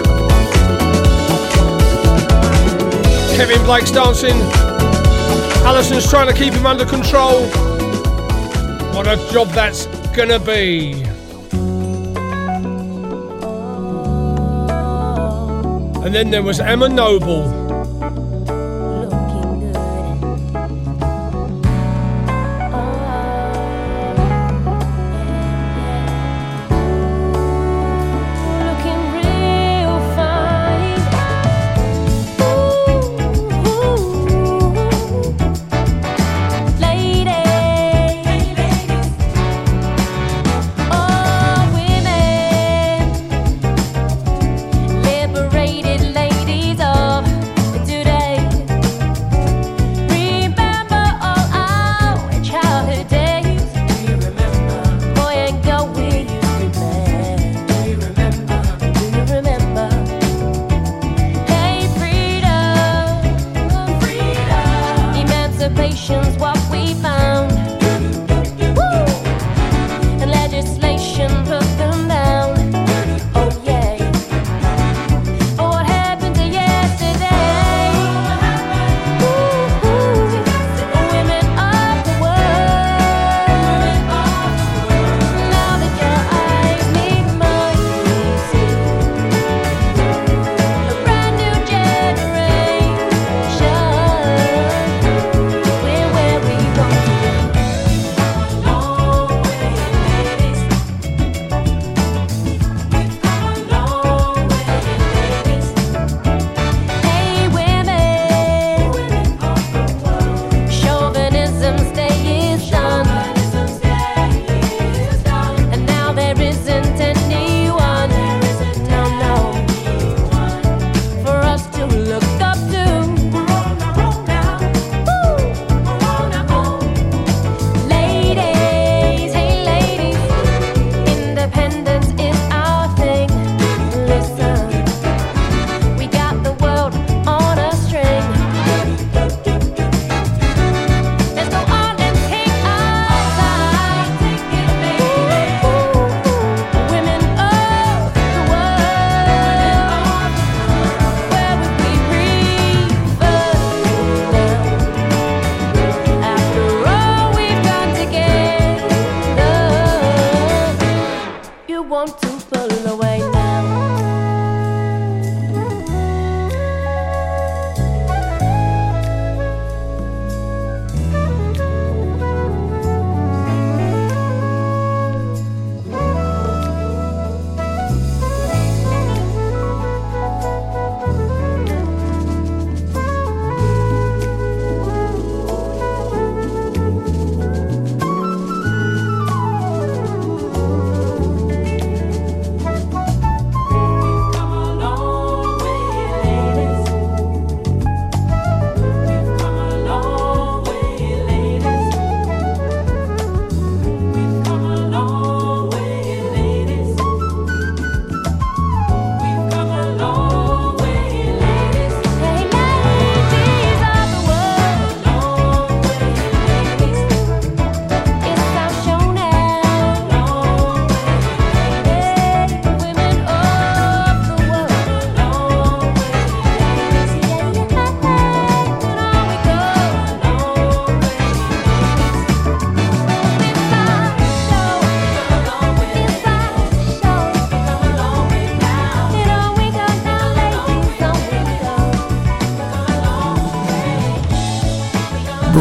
Kevin 3.37 3.63
Blake's 3.63 3.91
dancing. 3.91 4.35
Alison's 5.63 6.09
trying 6.09 6.27
to 6.27 6.33
keep 6.33 6.53
him 6.53 6.65
under 6.65 6.85
control. 6.85 7.45
What 8.93 9.07
a 9.07 9.15
job 9.31 9.47
that's 9.49 9.85
gonna 10.13 10.39
be. 10.39 11.03
And 16.03 16.13
then 16.13 16.29
there 16.29 16.43
was 16.43 16.59
Emma 16.59 16.89
Noble. 16.89 17.60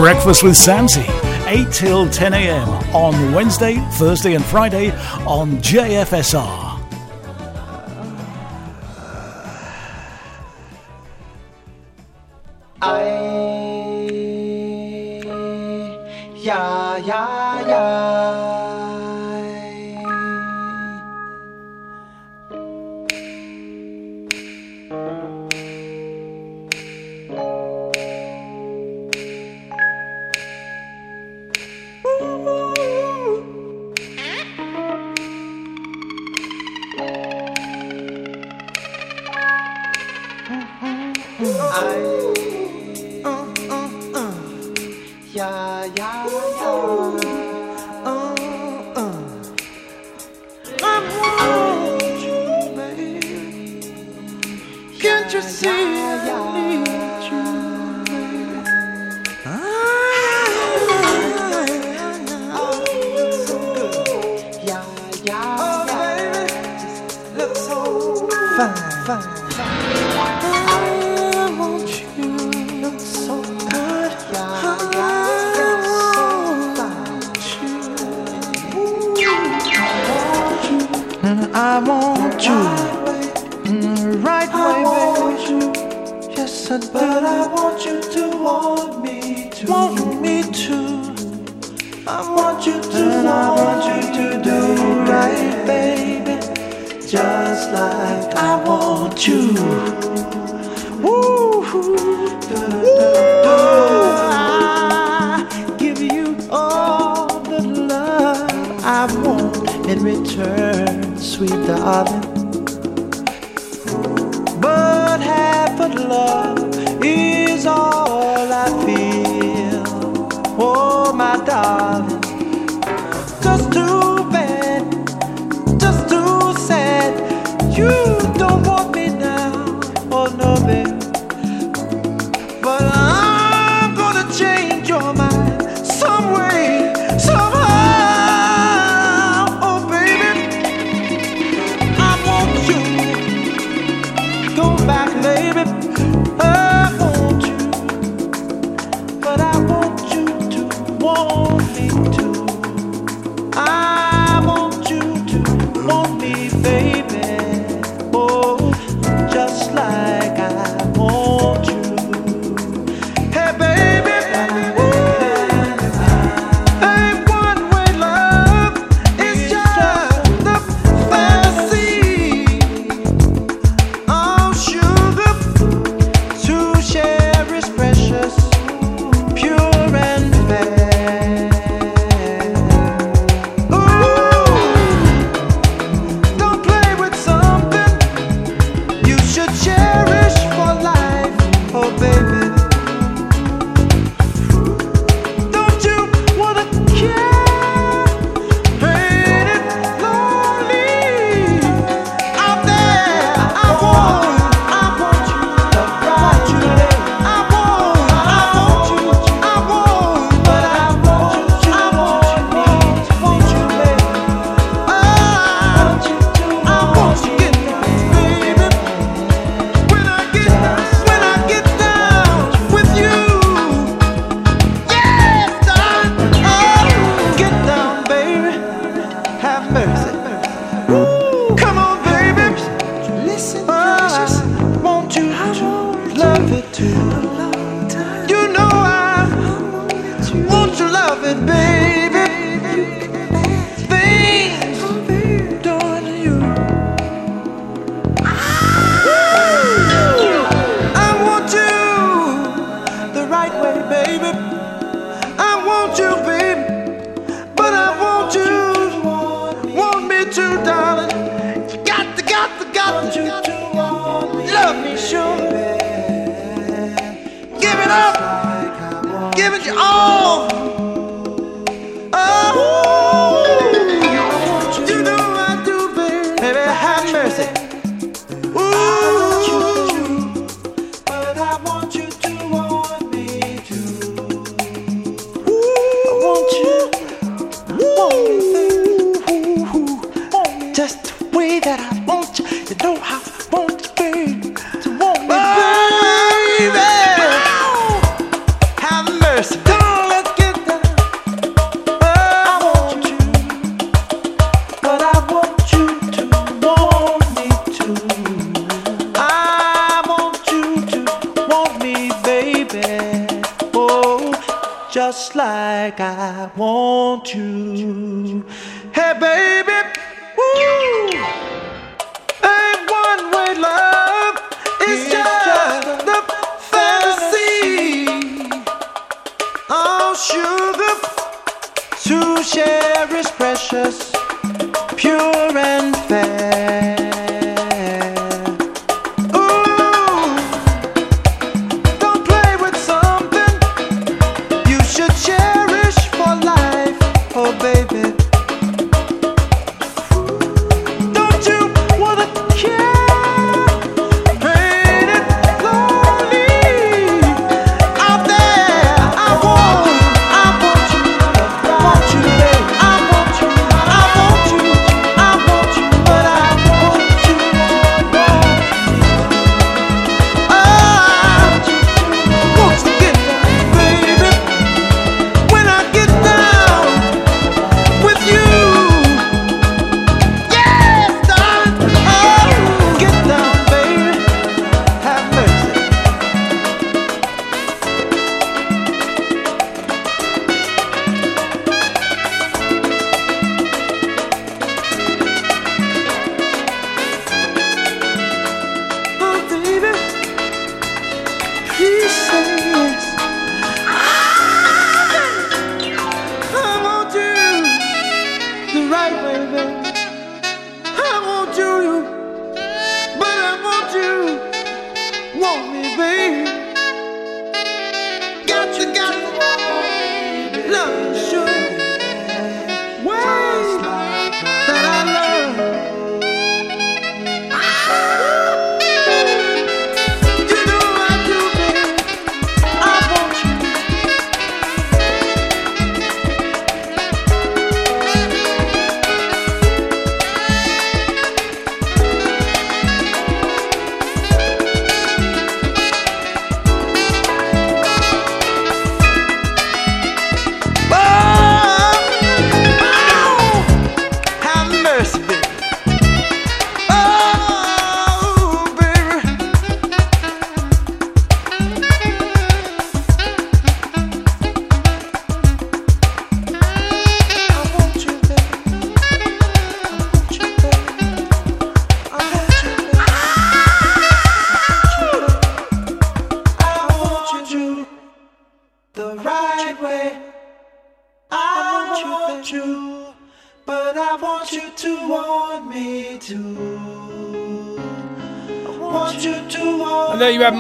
Breakfast 0.01 0.43
with 0.43 0.55
Samsy, 0.55 1.05
8 1.47 1.70
till 1.70 2.09
10 2.09 2.32
a.m. 2.32 2.68
on 2.94 3.35
Wednesday, 3.35 3.77
Thursday, 3.98 4.32
and 4.32 4.43
Friday 4.43 4.93
on 5.27 5.59
JFSR. 5.59 6.69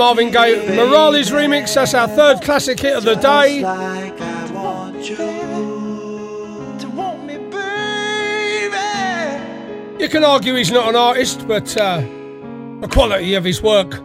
Marvin 0.00 0.30
Gaye 0.30 0.74
Morales 0.76 1.30
remix. 1.30 1.74
That's 1.74 1.92
our 1.92 2.08
third 2.08 2.40
classic 2.40 2.80
hit 2.80 2.96
of 2.96 3.04
the 3.04 3.16
day. 3.16 3.58
You, 9.98 10.02
you 10.02 10.08
can 10.08 10.24
argue 10.24 10.54
he's 10.54 10.70
not 10.70 10.88
an 10.88 10.96
artist, 10.96 11.46
but 11.46 11.76
uh, 11.76 12.00
the 12.80 12.88
quality 12.90 13.34
of 13.34 13.44
his 13.44 13.60
work. 13.62 14.00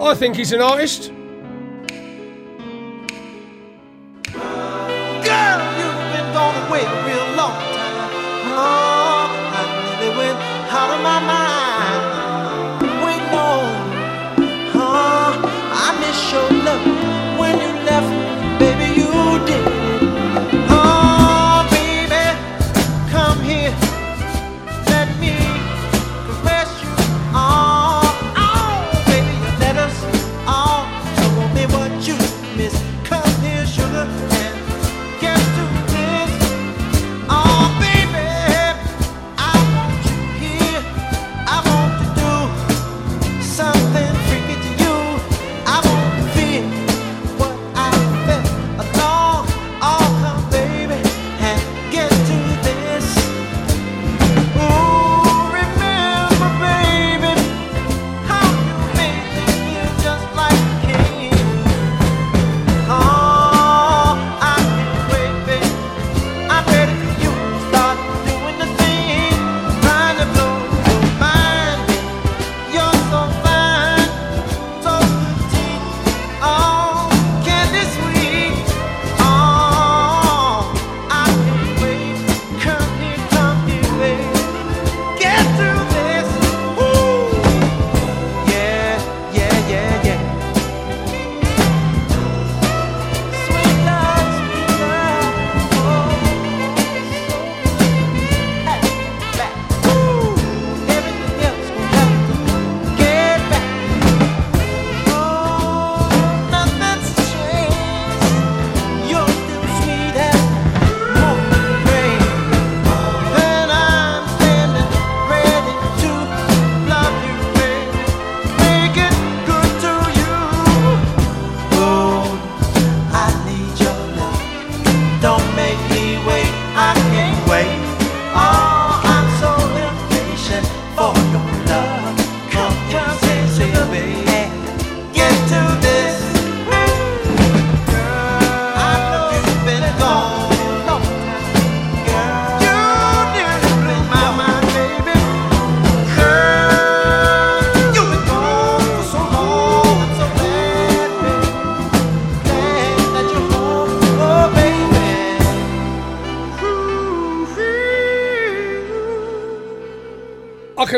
I 0.00 0.14
think 0.14 0.34
he's 0.36 0.52
an 0.52 0.62
artist. 0.62 1.12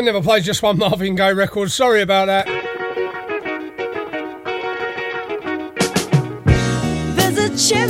never 0.07 0.21
played 0.21 0.41
just 0.41 0.63
one 0.63 0.77
Marvin 0.77 1.15
Gaye 1.15 1.33
record. 1.33 1.69
Sorry 1.69 2.01
about 2.01 2.27
that. 2.27 2.45
There's 7.17 7.37
a 7.37 7.49
chip 7.57 7.89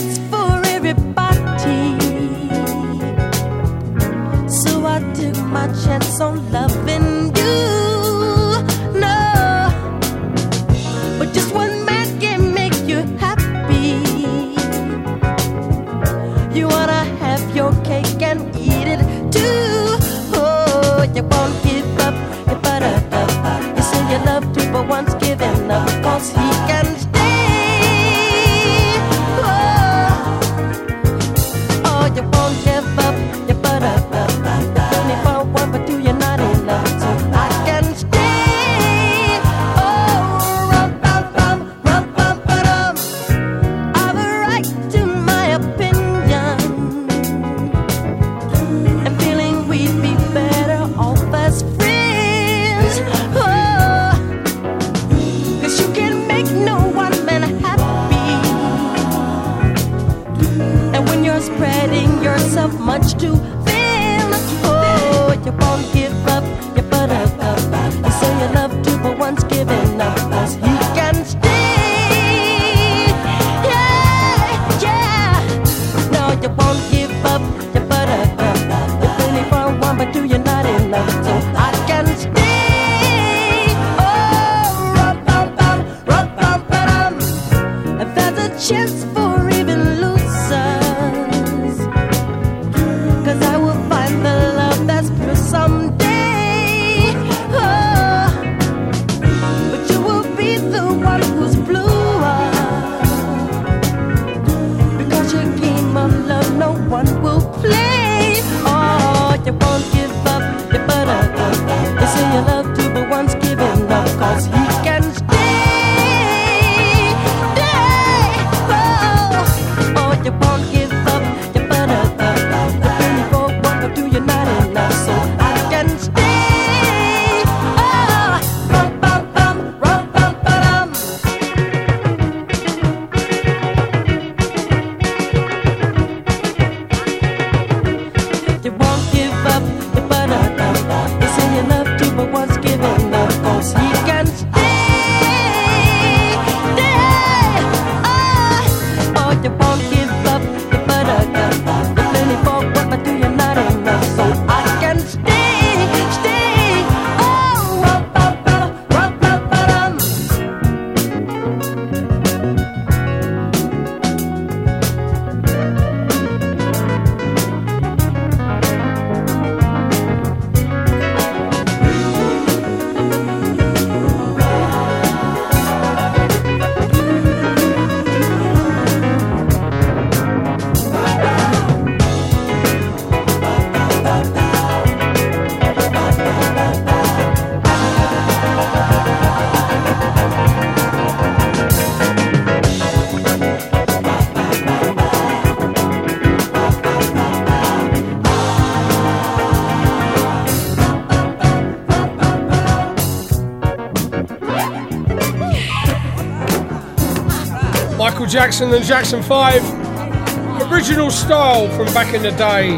Michael 208.27 208.41
Jackson 208.41 208.73
and 208.73 208.83
Jackson 208.83 209.23
5. 209.23 210.69
Original 210.69 211.09
style 211.09 211.69
from 211.69 211.85
back 211.93 212.13
in 212.13 212.21
the 212.21 212.31
day. 212.31 212.75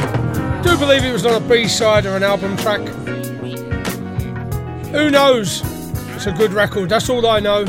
Do 0.61 0.77
believe 0.77 1.03
it 1.03 1.11
was 1.11 1.26
on 1.26 1.41
a 1.41 1.49
B-side 1.49 2.05
or 2.05 2.15
an 2.15 2.21
album 2.21 2.55
track. 2.57 2.81
Who 4.91 5.09
knows? 5.09 5.63
It's 6.15 6.27
a 6.27 6.31
good 6.34 6.53
record, 6.53 6.89
that's 6.89 7.09
all 7.09 7.26
I 7.26 7.39
know. 7.39 7.65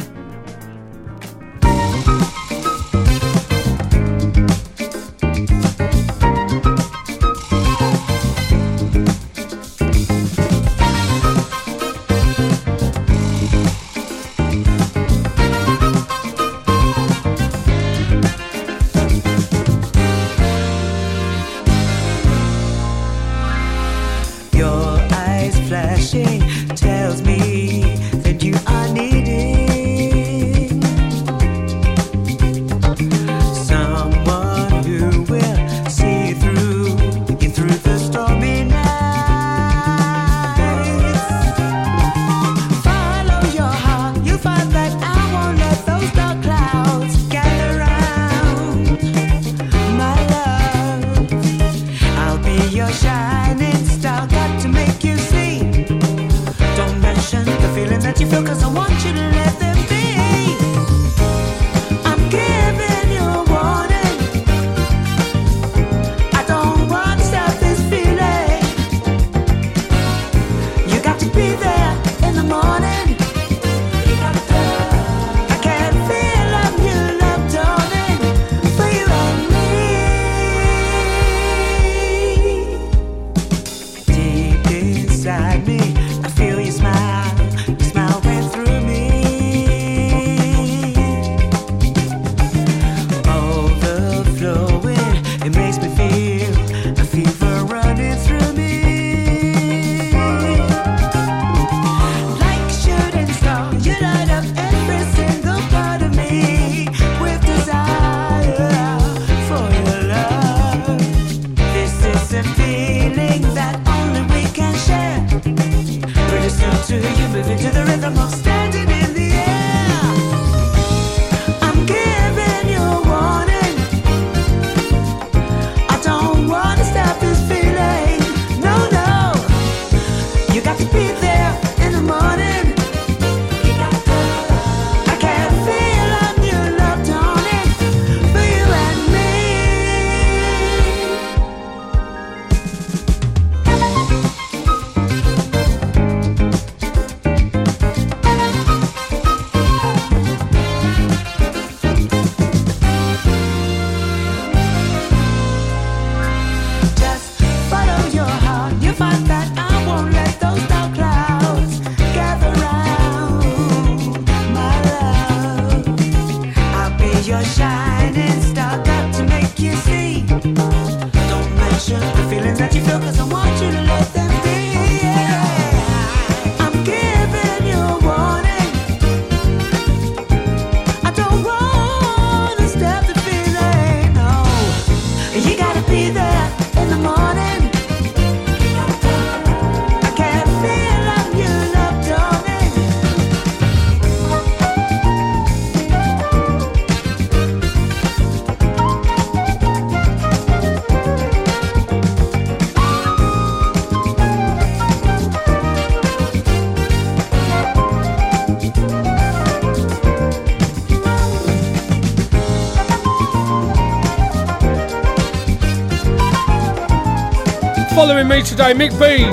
Today, 218.43 218.73
Mick 218.73 218.91
B. 218.99 219.25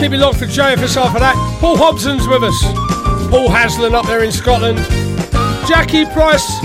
Keep 0.00 0.12
it 0.12 0.18
locked 0.18 0.38
for 0.38 0.46
JFSR 0.46 1.12
for 1.12 1.20
that. 1.20 1.36
Paul 1.60 1.76
Hobson's 1.76 2.26
with 2.26 2.42
us. 2.42 2.62
Paul 3.30 3.48
Haslam 3.48 3.94
up 3.94 4.06
there 4.06 4.24
in 4.24 4.32
Scotland. 4.32 4.78
Jackie 5.68 6.04
Price. 6.06 6.62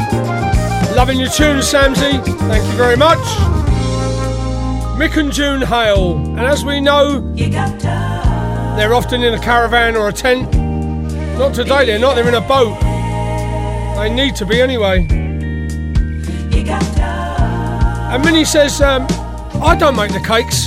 Loving 0.95 1.19
your 1.19 1.29
tune, 1.29 1.59
Samsy. 1.59 2.23
Thank 2.47 2.65
you 2.65 2.77
very 2.77 2.97
much. 2.97 3.19
Mick 4.97 5.15
and 5.17 5.31
June 5.31 5.61
Hale. 5.61 6.17
And 6.17 6.41
as 6.41 6.65
we 6.65 6.81
know, 6.81 7.21
they're 8.75 8.93
often 8.93 9.23
in 9.23 9.33
a 9.33 9.39
caravan 9.39 9.95
or 9.95 10.09
a 10.09 10.13
tent. 10.13 10.53
Not 11.37 11.53
today, 11.53 11.85
they're 11.85 11.99
not. 11.99 12.15
They're 12.15 12.27
in 12.27 12.35
a 12.35 12.41
boat. 12.41 12.79
They 13.97 14.13
need 14.13 14.35
to 14.37 14.45
be 14.45 14.59
anyway. 14.61 15.07
And 18.09 18.23
Minnie 18.23 18.45
says, 18.45 18.81
um, 18.81 19.05
I 19.61 19.75
don't 19.77 19.95
make 19.95 20.11
the 20.11 20.19
cakes. 20.19 20.66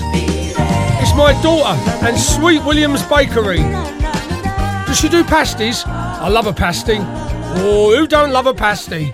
My 1.21 1.35
daughter 1.43 1.79
and 2.07 2.19
Sweet 2.19 2.65
Williams 2.65 3.03
Bakery. 3.03 3.59
Does 3.59 4.99
she 4.99 5.11
do 5.11 5.23
pasties? 5.23 5.85
I 5.87 6.31
love 6.31 6.47
a 6.47 6.53
pasty. 6.55 6.97
Oh, 6.99 7.95
who 7.95 8.07
don't 8.07 8.33
love 8.33 8.47
a 8.47 8.55
pasty? 8.55 9.13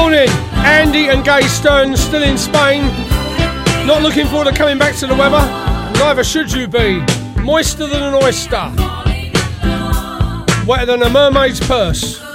Morning, 0.00 0.28
Andy 0.64 1.08
and 1.08 1.24
Gay 1.24 1.42
Stern, 1.42 1.96
still 1.96 2.22
in 2.22 2.38
Spain. 2.38 2.82
Not 3.84 4.00
looking 4.00 4.26
forward 4.26 4.44
to 4.44 4.56
coming 4.56 4.78
back 4.78 4.94
to 4.96 5.08
the 5.08 5.14
weather. 5.14 5.44
Neither 5.98 6.22
should 6.22 6.52
you 6.52 6.68
be. 6.68 7.04
Moister 7.42 7.88
than 7.88 8.02
an 8.04 8.14
oyster. 8.14 8.72
Wetter 10.68 10.86
than 10.86 11.02
a 11.02 11.10
mermaid's 11.10 11.58
purse. 11.58 12.27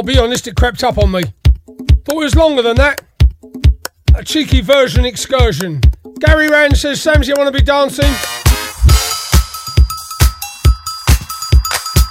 I'll 0.00 0.06
be 0.06 0.18
honest, 0.18 0.46
it 0.46 0.56
crept 0.56 0.82
up 0.82 0.96
on 0.96 1.10
me. 1.10 1.20
Thought 2.06 2.14
it 2.14 2.24
was 2.24 2.34
longer 2.34 2.62
than 2.62 2.76
that. 2.76 3.04
A 4.14 4.24
cheeky 4.24 4.62
version 4.62 5.04
excursion. 5.04 5.82
Gary 6.20 6.48
Rand 6.48 6.74
says, 6.78 7.04
Samsy, 7.04 7.28
you 7.28 7.34
want 7.36 7.52
to 7.54 7.58
be 7.58 7.62
dancing? 7.62 8.10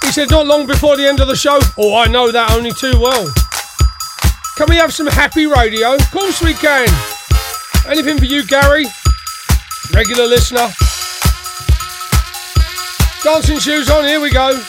He 0.04 0.12
said, 0.12 0.30
not 0.30 0.46
long 0.46 0.68
before 0.68 0.96
the 0.96 1.04
end 1.04 1.18
of 1.18 1.26
the 1.26 1.34
show. 1.34 1.58
Oh, 1.76 1.96
I 1.96 2.06
know 2.06 2.30
that 2.30 2.52
only 2.52 2.70
too 2.70 2.92
well. 3.00 3.28
Can 4.56 4.68
we 4.68 4.76
have 4.76 4.94
some 4.94 5.08
happy 5.08 5.46
radio? 5.46 5.96
Of 5.96 6.10
course 6.12 6.40
we 6.40 6.54
can. 6.54 6.86
Anything 7.88 8.18
for 8.18 8.24
you, 8.24 8.46
Gary? 8.46 8.86
Regular 9.92 10.26
listener. 10.26 10.68
Dancing 13.24 13.58
shoes 13.58 13.90
on, 13.90 14.04
here 14.04 14.20
we 14.20 14.30
go. 14.30 14.62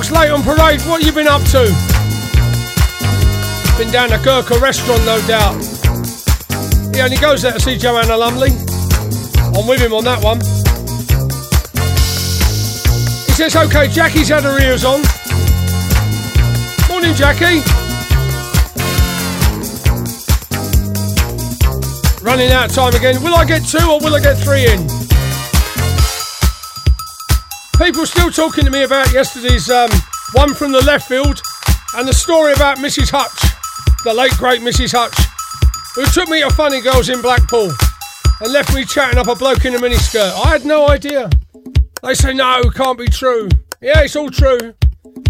Stokes 0.00 0.18
late 0.18 0.30
on 0.30 0.42
parade. 0.42 0.80
What 0.82 1.04
you 1.04 1.12
been 1.12 1.28
up 1.28 1.42
to? 1.50 1.64
Been 3.76 3.92
down 3.92 4.08
to 4.08 4.18
Gurkha 4.24 4.58
restaurant, 4.58 5.04
no 5.04 5.20
doubt. 5.26 5.54
He 6.94 7.02
only 7.02 7.18
goes 7.18 7.42
there 7.42 7.52
to 7.52 7.60
see 7.60 7.76
Joanna 7.76 8.16
Lumley. 8.16 8.48
I'm 9.54 9.66
with 9.66 9.80
him 9.80 9.92
on 9.92 10.04
that 10.04 10.20
one. 10.22 10.38
He 13.26 13.32
says, 13.32 13.54
okay, 13.56 13.88
Jackie's 13.88 14.28
had 14.28 14.44
her 14.44 14.58
ears 14.58 14.84
on. 14.84 15.02
Morning, 16.88 17.14
Jackie. 17.14 17.60
Running 22.24 22.50
out 22.52 22.70
of 22.70 22.74
time 22.74 22.94
again. 22.94 23.22
Will 23.22 23.34
I 23.34 23.44
get 23.44 23.66
two 23.66 23.86
or 23.86 24.00
will 24.00 24.14
I 24.14 24.20
get 24.20 24.38
three 24.38 24.66
in? 24.66 24.99
People 27.90 28.06
still 28.06 28.30
talking 28.30 28.64
to 28.64 28.70
me 28.70 28.84
about 28.84 29.12
yesterday's 29.12 29.68
um, 29.68 29.90
one 30.34 30.54
from 30.54 30.70
the 30.70 30.80
left 30.82 31.08
field 31.08 31.42
and 31.96 32.06
the 32.06 32.12
story 32.12 32.52
about 32.52 32.78
Mrs. 32.78 33.10
Hutch, 33.10 33.50
the 34.04 34.14
late 34.14 34.30
great 34.38 34.60
Mrs. 34.60 34.92
Hutch, 34.96 35.18
who 35.96 36.06
took 36.12 36.28
me 36.28 36.40
to 36.40 36.50
Funny 36.50 36.80
Girls 36.80 37.08
in 37.08 37.20
Blackpool 37.20 37.68
and 38.40 38.52
left 38.52 38.72
me 38.76 38.84
chatting 38.84 39.18
up 39.18 39.26
a 39.26 39.34
bloke 39.34 39.64
in 39.64 39.74
a 39.74 39.78
miniskirt. 39.78 40.30
I 40.46 40.50
had 40.50 40.64
no 40.64 40.88
idea. 40.88 41.28
They 42.04 42.14
say, 42.14 42.32
no, 42.32 42.62
can't 42.72 42.96
be 42.96 43.08
true. 43.08 43.48
Yeah, 43.80 44.02
it's 44.02 44.14
all 44.14 44.30
true. 44.30 44.72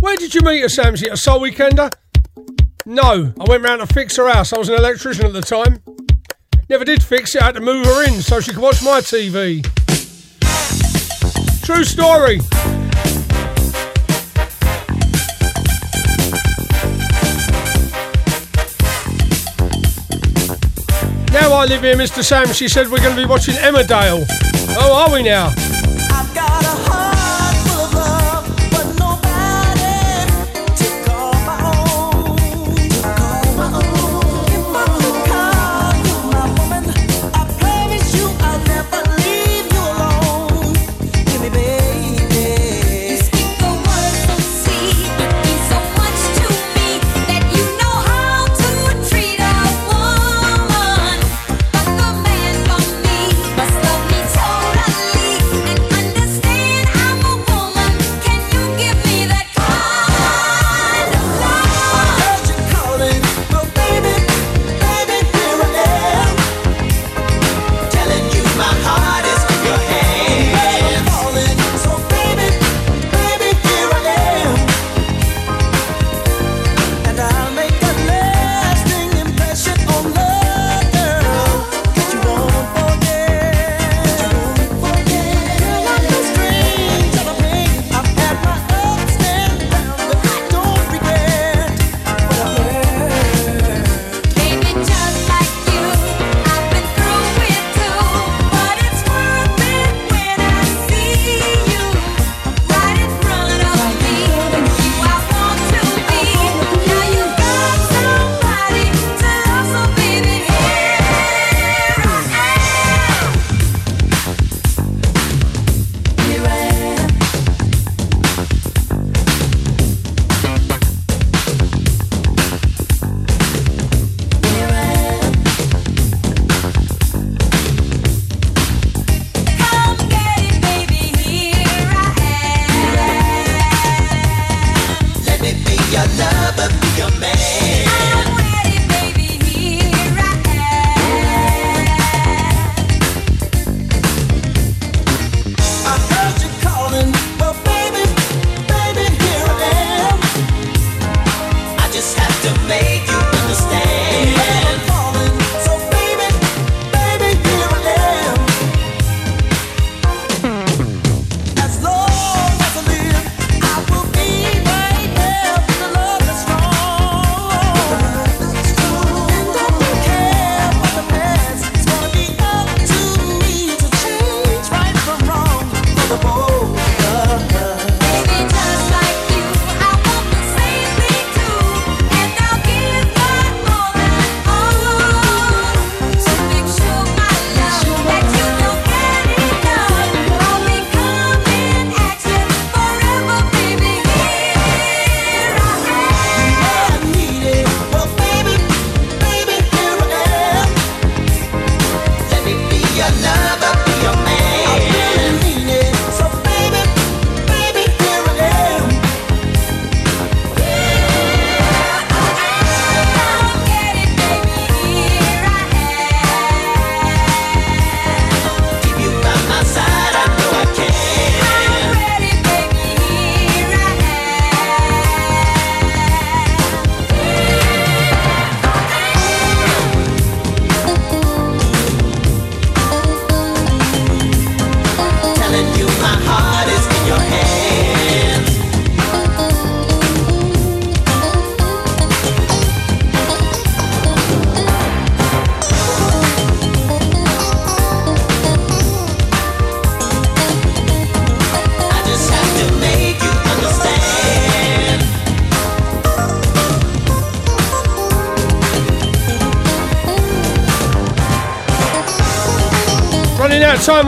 Where 0.00 0.18
did 0.18 0.34
you 0.34 0.42
meet 0.42 0.60
her, 0.60 0.66
Samsy? 0.66 1.10
A 1.10 1.16
Soul 1.16 1.40
Weekender? 1.40 1.90
No, 2.84 3.32
I 3.40 3.44
went 3.48 3.64
round 3.64 3.80
to 3.80 3.86
fix 3.86 4.16
her 4.16 4.30
house. 4.30 4.52
I 4.52 4.58
was 4.58 4.68
an 4.68 4.74
electrician 4.74 5.24
at 5.24 5.32
the 5.32 5.40
time. 5.40 5.82
Never 6.68 6.84
did 6.84 7.02
fix 7.02 7.34
it, 7.34 7.40
I 7.40 7.46
had 7.46 7.54
to 7.54 7.62
move 7.62 7.86
her 7.86 8.06
in 8.06 8.20
so 8.20 8.38
she 8.38 8.52
could 8.52 8.62
watch 8.62 8.82
my 8.82 9.00
TV. 9.00 9.66
True 11.72 11.84
story. 11.84 12.38
Now 21.30 21.52
I 21.52 21.66
live 21.68 21.82
here, 21.82 21.94
Mr. 21.94 22.24
Sam. 22.24 22.52
She 22.52 22.66
said 22.66 22.88
we're 22.90 22.98
going 22.98 23.14
to 23.14 23.22
be 23.22 23.24
watching 23.24 23.54
Emmerdale. 23.54 24.26
Oh, 24.76 25.06
are 25.06 25.14
we 25.14 25.22
now? 25.22 25.54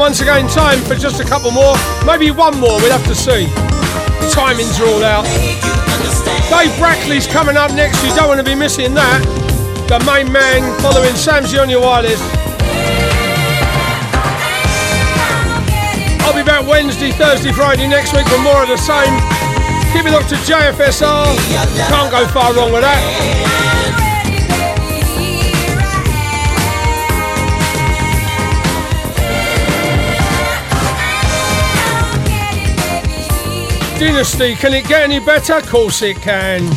Once 0.03 0.21
again. 0.21 0.49
Time 0.49 0.81
for 0.83 0.97
just 0.97 1.21
a 1.21 1.25
couple 1.25 1.53
more. 1.53 1.77
Maybe 2.05 2.33
one 2.33 2.59
more. 2.59 2.75
We'll 2.83 2.91
have 2.91 3.07
to 3.07 3.15
see. 3.15 3.47
The 4.19 4.27
timings 4.35 4.75
are 4.83 4.89
all 4.91 5.05
out. 5.05 5.23
Dave 6.51 6.75
Brackley's 6.75 7.29
coming 7.29 7.57
up 7.57 7.71
next. 7.71 8.03
You 8.03 8.13
don't 8.17 8.27
want 8.27 8.41
to 8.41 8.45
be 8.45 8.57
missing 8.57 8.95
that. 8.95 9.23
The 9.87 10.03
main 10.03 10.33
man 10.33 10.67
following 10.83 11.15
Samsy 11.15 11.63
on 11.63 11.71
your 11.71 11.83
wireless. 11.83 12.19
I'll 16.27 16.35
be 16.35 16.43
back 16.43 16.67
Wednesday, 16.67 17.13
Thursday, 17.13 17.53
Friday 17.53 17.87
next 17.87 18.13
week 18.13 18.27
for 18.27 18.43
more 18.43 18.61
of 18.61 18.69
the 18.75 18.79
same. 18.79 19.15
Keep 19.95 20.11
it 20.11 20.15
up 20.19 20.27
to 20.27 20.35
JFSR. 20.43 21.31
Can't 21.87 22.11
go 22.11 22.27
far 22.27 22.53
wrong 22.55 22.73
with 22.73 22.83
that. 22.83 23.62
Dynasty, 34.05 34.57
can 34.57 34.75
it 34.75 34.89
get 34.89 35.05
any 35.05 35.21
better? 35.21 35.59
Of 35.59 35.69
course 35.69 36.03
it 36.03 36.17
can. 36.17 36.69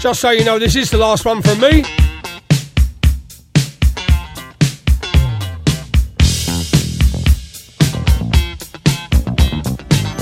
Just 0.00 0.22
so 0.22 0.30
you 0.30 0.46
know, 0.46 0.58
this 0.58 0.76
is 0.76 0.90
the 0.90 0.96
last 0.96 1.26
one 1.26 1.42
from 1.42 1.60
me. 1.60 1.82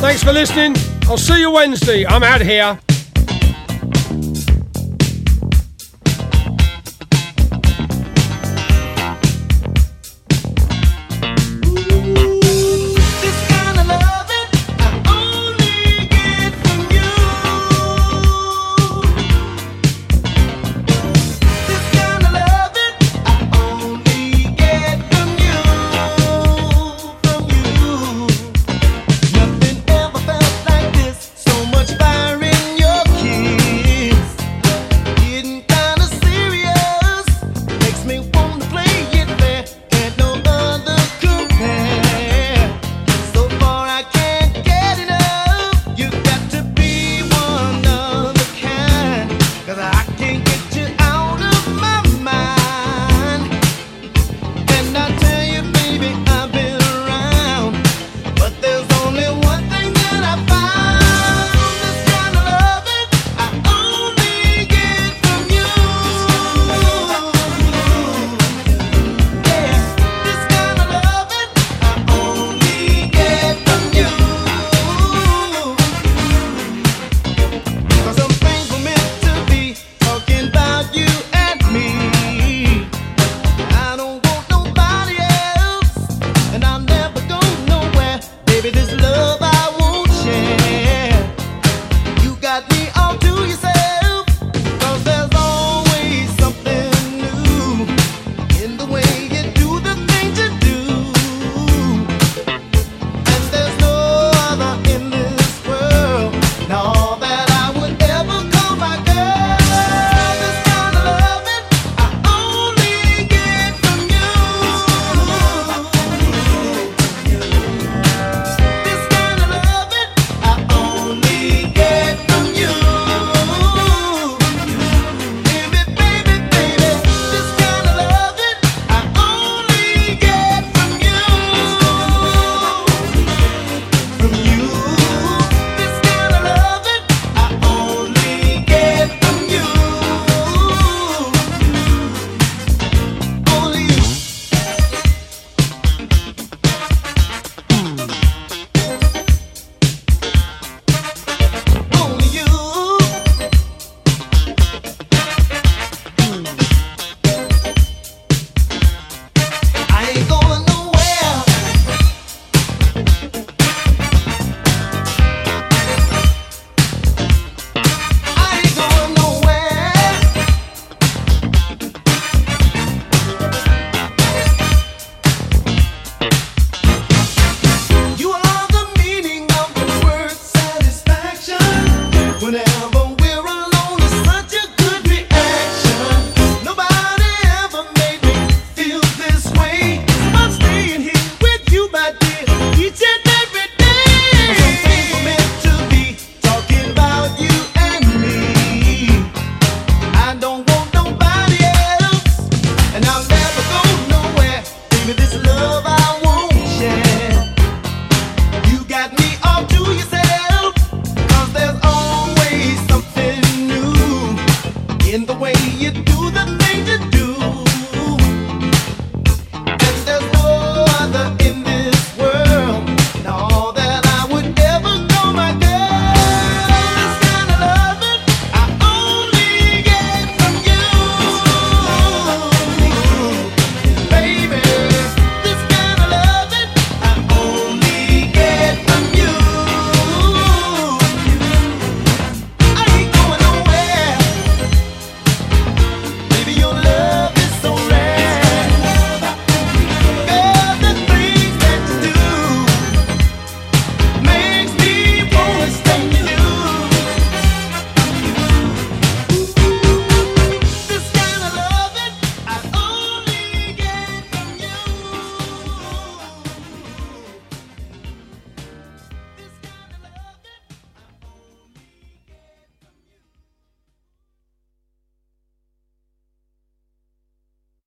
Thanks 0.01 0.25
for 0.25 0.33
listening. 0.33 0.75
I'll 1.09 1.17
see 1.17 1.39
you 1.39 1.53
Wednesday. 1.53 2.05
I'm 2.05 2.25
out 2.25 2.41
here. 2.41 2.77